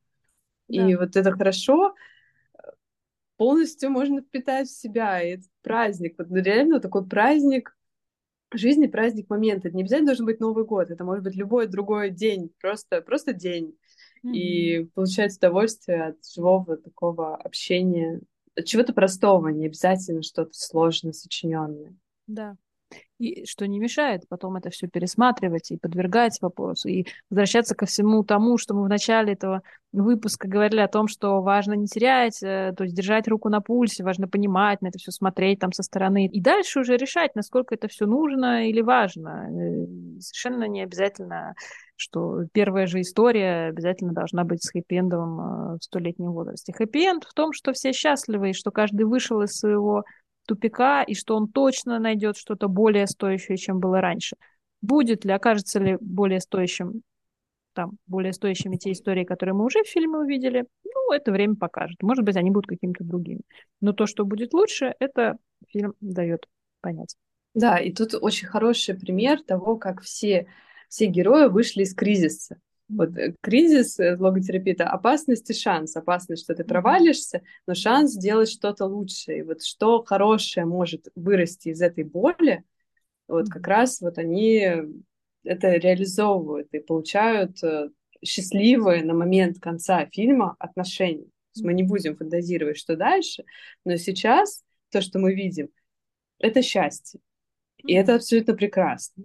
Да. 0.69 0.89
И 0.89 0.95
вот 0.95 1.17
это 1.17 1.33
хорошо 1.33 1.95
э, 2.55 2.59
полностью 3.37 3.91
можно 3.91 4.23
впитать 4.23 4.69
в 4.69 4.79
себя. 4.79 5.23
И 5.23 5.35
этот 5.35 5.51
праздник, 5.63 6.15
вот 6.19 6.29
реально 6.31 6.81
такой 6.81 7.07
праздник 7.07 7.77
жизни, 8.53 8.87
праздник 8.87 9.31
момента. 9.31 9.69
Это 9.69 9.77
не 9.77 9.83
обязательно 9.83 10.09
должен 10.09 10.27
быть 10.27 10.41
Новый 10.41 10.65
год, 10.65 10.91
это 10.91 11.05
может 11.05 11.25
быть 11.25 11.37
любой 11.37 11.67
другой 11.67 12.11
день, 12.11 12.53
просто, 12.61 13.01
просто 13.01 13.33
день. 13.33 13.77
Mm-hmm. 14.25 14.33
И 14.33 14.85
получать 14.95 15.37
удовольствие 15.37 16.05
от 16.09 16.27
живого 16.27 16.77
такого 16.77 17.37
общения 17.37 18.21
чего-то 18.65 18.93
простого, 18.93 19.49
не 19.49 19.67
обязательно 19.67 20.23
что-то 20.23 20.53
сложно 20.53 21.13
сочиненное. 21.13 21.95
Да. 22.27 22.57
И 23.19 23.45
что 23.45 23.67
не 23.67 23.79
мешает 23.79 24.27
потом 24.29 24.57
это 24.57 24.71
все 24.71 24.89
пересматривать 24.89 25.71
и 25.71 25.77
подвергать 25.77 26.41
вопросу, 26.41 26.89
и 26.89 27.05
возвращаться 27.29 27.75
ко 27.75 27.87
всему 27.87 28.25
тому, 28.25 28.57
что 28.57 28.75
мы 28.75 28.83
в 28.85 28.89
начале 28.89 29.35
этого 29.35 29.63
выпуска 29.93 30.49
говорили 30.49 30.81
о 30.81 30.89
том, 30.89 31.07
что 31.07 31.43
важно 31.43 31.75
не 31.75 31.87
терять, 31.87 32.43
э, 32.43 32.73
то 32.77 32.85
есть 32.85 32.97
держать 32.97 33.29
руку 33.29 33.49
на 33.49 33.61
пульсе, 33.61 34.03
важно 34.03 34.27
понимать, 34.27 34.81
на 34.81 34.89
это 34.89 34.99
все 34.99 35.13
смотреть 35.13 35.61
там 35.61 35.73
со 35.73 35.83
стороны, 35.83 36.27
и 36.27 36.41
дальше 36.41 36.81
уже 36.81 36.97
решать, 36.97 37.35
насколько 37.37 37.75
это 37.75 37.89
все 37.89 38.07
нужно 38.07 38.69
или 38.69 38.81
важно. 38.81 39.49
Э, 39.51 40.21
совершенно 40.21 40.65
не 40.65 40.83
обязательно 40.83 41.55
что 42.01 42.45
первая 42.53 42.87
же 42.87 43.01
история 43.01 43.69
обязательно 43.69 44.13
должна 44.13 44.45
быть 44.45 44.63
с 44.63 44.75
хэппи-эндом 44.75 45.41
э, 45.41 45.79
в 45.79 45.85
столетнем 45.85 46.33
возрасте. 46.33 46.73
Хэппи-энд 46.73 47.25
в 47.25 47.35
том, 47.35 47.53
что 47.53 47.73
все 47.73 47.93
счастливы, 47.93 48.51
и 48.51 48.55
что 48.55 48.71
каждый 48.71 49.05
вышел 49.05 49.43
из 49.43 49.53
своего 49.53 50.05
тупика, 50.47 51.03
и 51.03 51.15
что 51.15 51.37
он 51.37 51.49
точно 51.49 51.99
найдет 51.99 52.37
что-то 52.37 52.69
более 52.69 53.07
стоящее, 53.07 53.59
чем 53.59 53.81
было 53.81 54.01
раньше. 54.01 54.37
Будет 54.81 55.25
ли, 55.25 55.33
окажется 55.33 55.79
ли 55.79 55.99
более 56.01 56.41
стоящим 56.41 57.03
там, 57.75 57.93
более 58.07 58.33
стоящими 58.33 58.77
те 58.77 58.93
истории, 58.93 59.25
которые 59.25 59.55
мы 59.55 59.65
уже 59.65 59.85
в 59.85 59.89
фильме 59.89 60.19
увидели, 60.19 60.65
ну, 60.85 61.13
это 61.13 61.31
время 61.31 61.55
покажет. 61.55 62.03
Может 62.03 62.25
быть, 62.25 62.37
они 62.37 62.51
будут 62.51 62.67
какими-то 62.67 63.05
другими. 63.05 63.43
Но 63.81 63.93
то, 63.93 64.07
что 64.07 64.25
будет 64.25 64.53
лучше, 64.53 64.95
это 64.99 65.37
фильм 65.69 65.95
дает 66.01 66.47
понять. 66.81 67.15
Да, 67.55 67.79
и 67.79 67.93
тут 67.93 68.15
очень 68.21 68.49
хороший 68.49 68.99
пример 68.99 69.43
того, 69.43 69.77
как 69.77 70.03
все 70.03 70.47
все 70.91 71.07
герои 71.07 71.47
вышли 71.47 71.85
из 71.85 71.95
кризиса. 71.95 72.61
Вот 72.89 73.17
э, 73.17 73.35
кризис 73.41 73.99
э, 74.01 74.17
логотерапии— 74.19 74.73
это 74.75 74.89
опасность 74.89 75.49
и 75.49 75.55
шанс. 75.55 75.97
Опасность, 75.97 76.43
что 76.43 76.55
ты 76.55 76.65
провалишься, 76.65 77.43
но 77.67 77.75
шанс 77.75 78.13
сделать 78.13 78.51
что-то 78.51 78.87
лучшее. 78.87 79.39
И 79.39 79.43
вот 79.43 79.63
что 79.63 80.03
хорошее 80.03 80.67
может 80.67 81.07
вырасти 81.15 81.69
из 81.69 81.81
этой 81.81 82.05
боли, 82.05 82.65
вот 83.29 83.49
как 83.49 83.67
раз 83.69 84.01
вот 84.01 84.19
они 84.19 84.67
это 85.45 85.77
реализовывают 85.77 86.69
и 86.73 86.81
получают 86.81 87.63
э, 87.63 87.91
счастливые 88.25 89.05
на 89.05 89.15
момент 89.15 89.61
конца 89.61 90.07
фильма 90.07 90.57
отношения. 90.59 91.25
То 91.25 91.57
есть 91.57 91.65
мы 91.65 91.73
не 91.73 91.85
будем 91.85 92.17
фантазировать, 92.17 92.77
что 92.77 92.97
дальше, 92.97 93.45
но 93.85 93.97
сейчас 93.97 94.63
то, 94.91 95.01
что 95.01 95.21
мы 95.21 95.35
видим, 95.35 95.69
это 96.41 96.63
счастье. 96.63 97.21
И 97.79 97.95
это 97.95 98.17
абсолютно 98.17 98.55
прекрасно. 98.55 99.25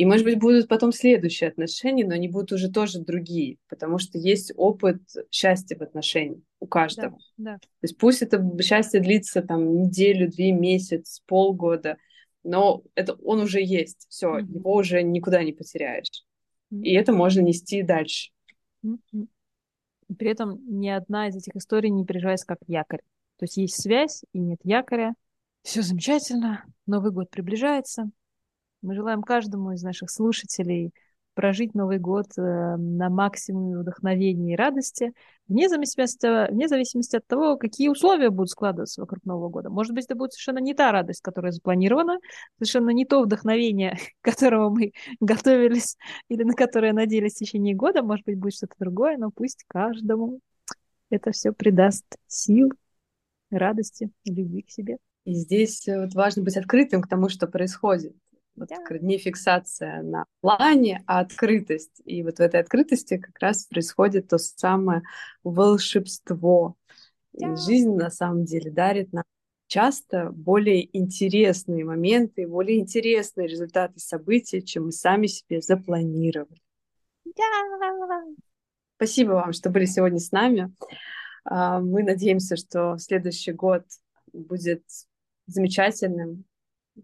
И, 0.00 0.06
может 0.06 0.24
быть, 0.24 0.38
будут 0.38 0.66
потом 0.66 0.92
следующие 0.92 1.50
отношения, 1.50 2.06
но 2.06 2.14
они 2.14 2.26
будут 2.26 2.52
уже 2.52 2.70
тоже 2.70 3.00
другие, 3.00 3.58
потому 3.68 3.98
что 3.98 4.16
есть 4.16 4.50
опыт 4.56 5.02
счастья 5.30 5.76
в 5.76 5.82
отношениях 5.82 6.40
у 6.58 6.66
каждого. 6.66 7.18
Да, 7.36 7.52
да. 7.52 7.58
То 7.58 7.68
есть 7.82 7.98
пусть 7.98 8.22
это 8.22 8.42
счастье 8.62 9.00
длится 9.00 9.42
там 9.42 9.82
неделю, 9.82 10.30
две, 10.30 10.52
месяц, 10.52 11.20
полгода, 11.26 11.98
но 12.42 12.82
это 12.94 13.12
он 13.16 13.40
уже 13.40 13.60
есть, 13.60 14.06
все, 14.08 14.38
mm-hmm. 14.38 14.54
его 14.54 14.72
уже 14.72 15.02
никуда 15.02 15.44
не 15.44 15.52
потеряешь. 15.52 16.24
Mm-hmm. 16.72 16.82
И 16.82 16.94
это 16.94 17.12
можно 17.12 17.40
нести 17.40 17.82
дальше. 17.82 18.30
Mm-hmm. 18.82 19.26
При 20.16 20.30
этом 20.30 20.62
ни 20.80 20.88
одна 20.88 21.28
из 21.28 21.36
этих 21.36 21.54
историй 21.56 21.90
не 21.90 22.06
переживается 22.06 22.46
как 22.46 22.60
якорь. 22.66 23.02
То 23.36 23.44
есть 23.44 23.58
есть 23.58 23.82
связь 23.82 24.24
и 24.32 24.38
нет 24.38 24.60
якоря. 24.64 25.12
Все 25.62 25.82
замечательно. 25.82 26.64
Новый 26.86 27.12
год 27.12 27.28
приближается. 27.28 28.10
Мы 28.82 28.94
желаем 28.94 29.22
каждому 29.22 29.72
из 29.72 29.82
наших 29.82 30.10
слушателей 30.10 30.92
прожить 31.34 31.74
Новый 31.74 31.98
год 31.98 32.26
э, 32.36 32.76
на 32.76 33.08
максимуме 33.08 33.78
вдохновения 33.78 34.52
и 34.52 34.56
радости, 34.56 35.12
вне 35.48 35.68
зависимости, 35.68 36.50
вне 36.50 36.68
зависимости 36.68 37.16
от 37.16 37.26
того, 37.26 37.56
какие 37.56 37.88
условия 37.88 38.30
будут 38.30 38.50
складываться 38.50 39.00
вокруг 39.00 39.24
Нового 39.24 39.48
года. 39.48 39.70
Может 39.70 39.94
быть, 39.94 40.04
это 40.04 40.16
будет 40.16 40.32
совершенно 40.32 40.58
не 40.58 40.74
та 40.74 40.92
радость, 40.92 41.22
которая 41.22 41.52
запланирована, 41.52 42.18
совершенно 42.58 42.90
не 42.90 43.04
то 43.04 43.22
вдохновение, 43.22 43.96
к 44.20 44.24
которому 44.24 44.70
мы 44.70 44.92
готовились 45.20 45.96
или 46.28 46.42
на 46.42 46.54
которое 46.54 46.92
надеялись 46.92 47.34
в 47.34 47.38
течение 47.38 47.74
года. 47.74 48.02
Может 48.02 48.24
быть, 48.26 48.38
будет 48.38 48.54
что-то 48.54 48.74
другое, 48.78 49.16
но 49.16 49.30
пусть 49.30 49.64
каждому 49.68 50.40
это 51.10 51.32
все 51.32 51.52
придаст 51.52 52.04
сил, 52.26 52.70
радости, 53.50 54.10
любви 54.24 54.62
к 54.62 54.70
себе. 54.70 54.98
И 55.24 55.34
здесь 55.34 55.86
э, 55.86 56.00
вот 56.00 56.14
важно 56.14 56.42
быть 56.42 56.56
открытым 56.56 57.02
к 57.02 57.08
тому, 57.08 57.28
что 57.28 57.46
происходит. 57.46 58.14
Вот 58.60 58.68
да. 58.68 58.98
не 59.00 59.16
фиксация 59.16 60.02
на 60.02 60.26
плане, 60.42 61.02
а 61.06 61.20
открытость. 61.20 62.02
И 62.04 62.22
вот 62.22 62.36
в 62.36 62.40
этой 62.40 62.60
открытости 62.60 63.16
как 63.16 63.38
раз 63.38 63.64
происходит 63.64 64.28
то 64.28 64.36
самое 64.36 65.00
волшебство. 65.42 66.76
Да. 67.32 67.54
И 67.54 67.56
жизнь 67.56 67.94
на 67.94 68.10
самом 68.10 68.44
деле 68.44 68.70
дарит 68.70 69.14
нам 69.14 69.24
часто 69.66 70.30
более 70.30 70.94
интересные 70.94 71.86
моменты, 71.86 72.46
более 72.46 72.78
интересные 72.80 73.48
результаты 73.48 73.98
событий, 73.98 74.62
чем 74.62 74.86
мы 74.86 74.92
сами 74.92 75.26
себе 75.26 75.62
запланировали. 75.62 76.60
Yeah! 77.26 78.34
Спасибо 78.96 79.30
вам, 79.30 79.54
что 79.54 79.70
были 79.70 79.86
сегодня 79.86 80.18
с 80.18 80.32
нами. 80.32 80.74
А, 81.44 81.80
мы 81.80 82.02
надеемся, 82.02 82.56
что 82.56 82.98
следующий 82.98 83.52
год 83.52 83.84
будет 84.34 84.84
замечательным, 85.46 86.44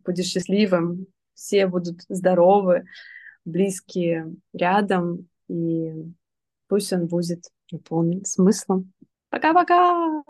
будет 0.05 0.27
счастливым, 0.27 1.07
все 1.37 1.69
будут 1.69 2.03
здоровы, 2.09 2.87
близкие 3.45 4.35
рядом, 4.53 5.29
и 5.49 5.93
пусть 6.67 6.93
он 6.93 7.07
будет 7.07 7.45
наполнен 7.71 8.25
смыслом. 8.25 8.93
Пока-пока! 9.31 10.25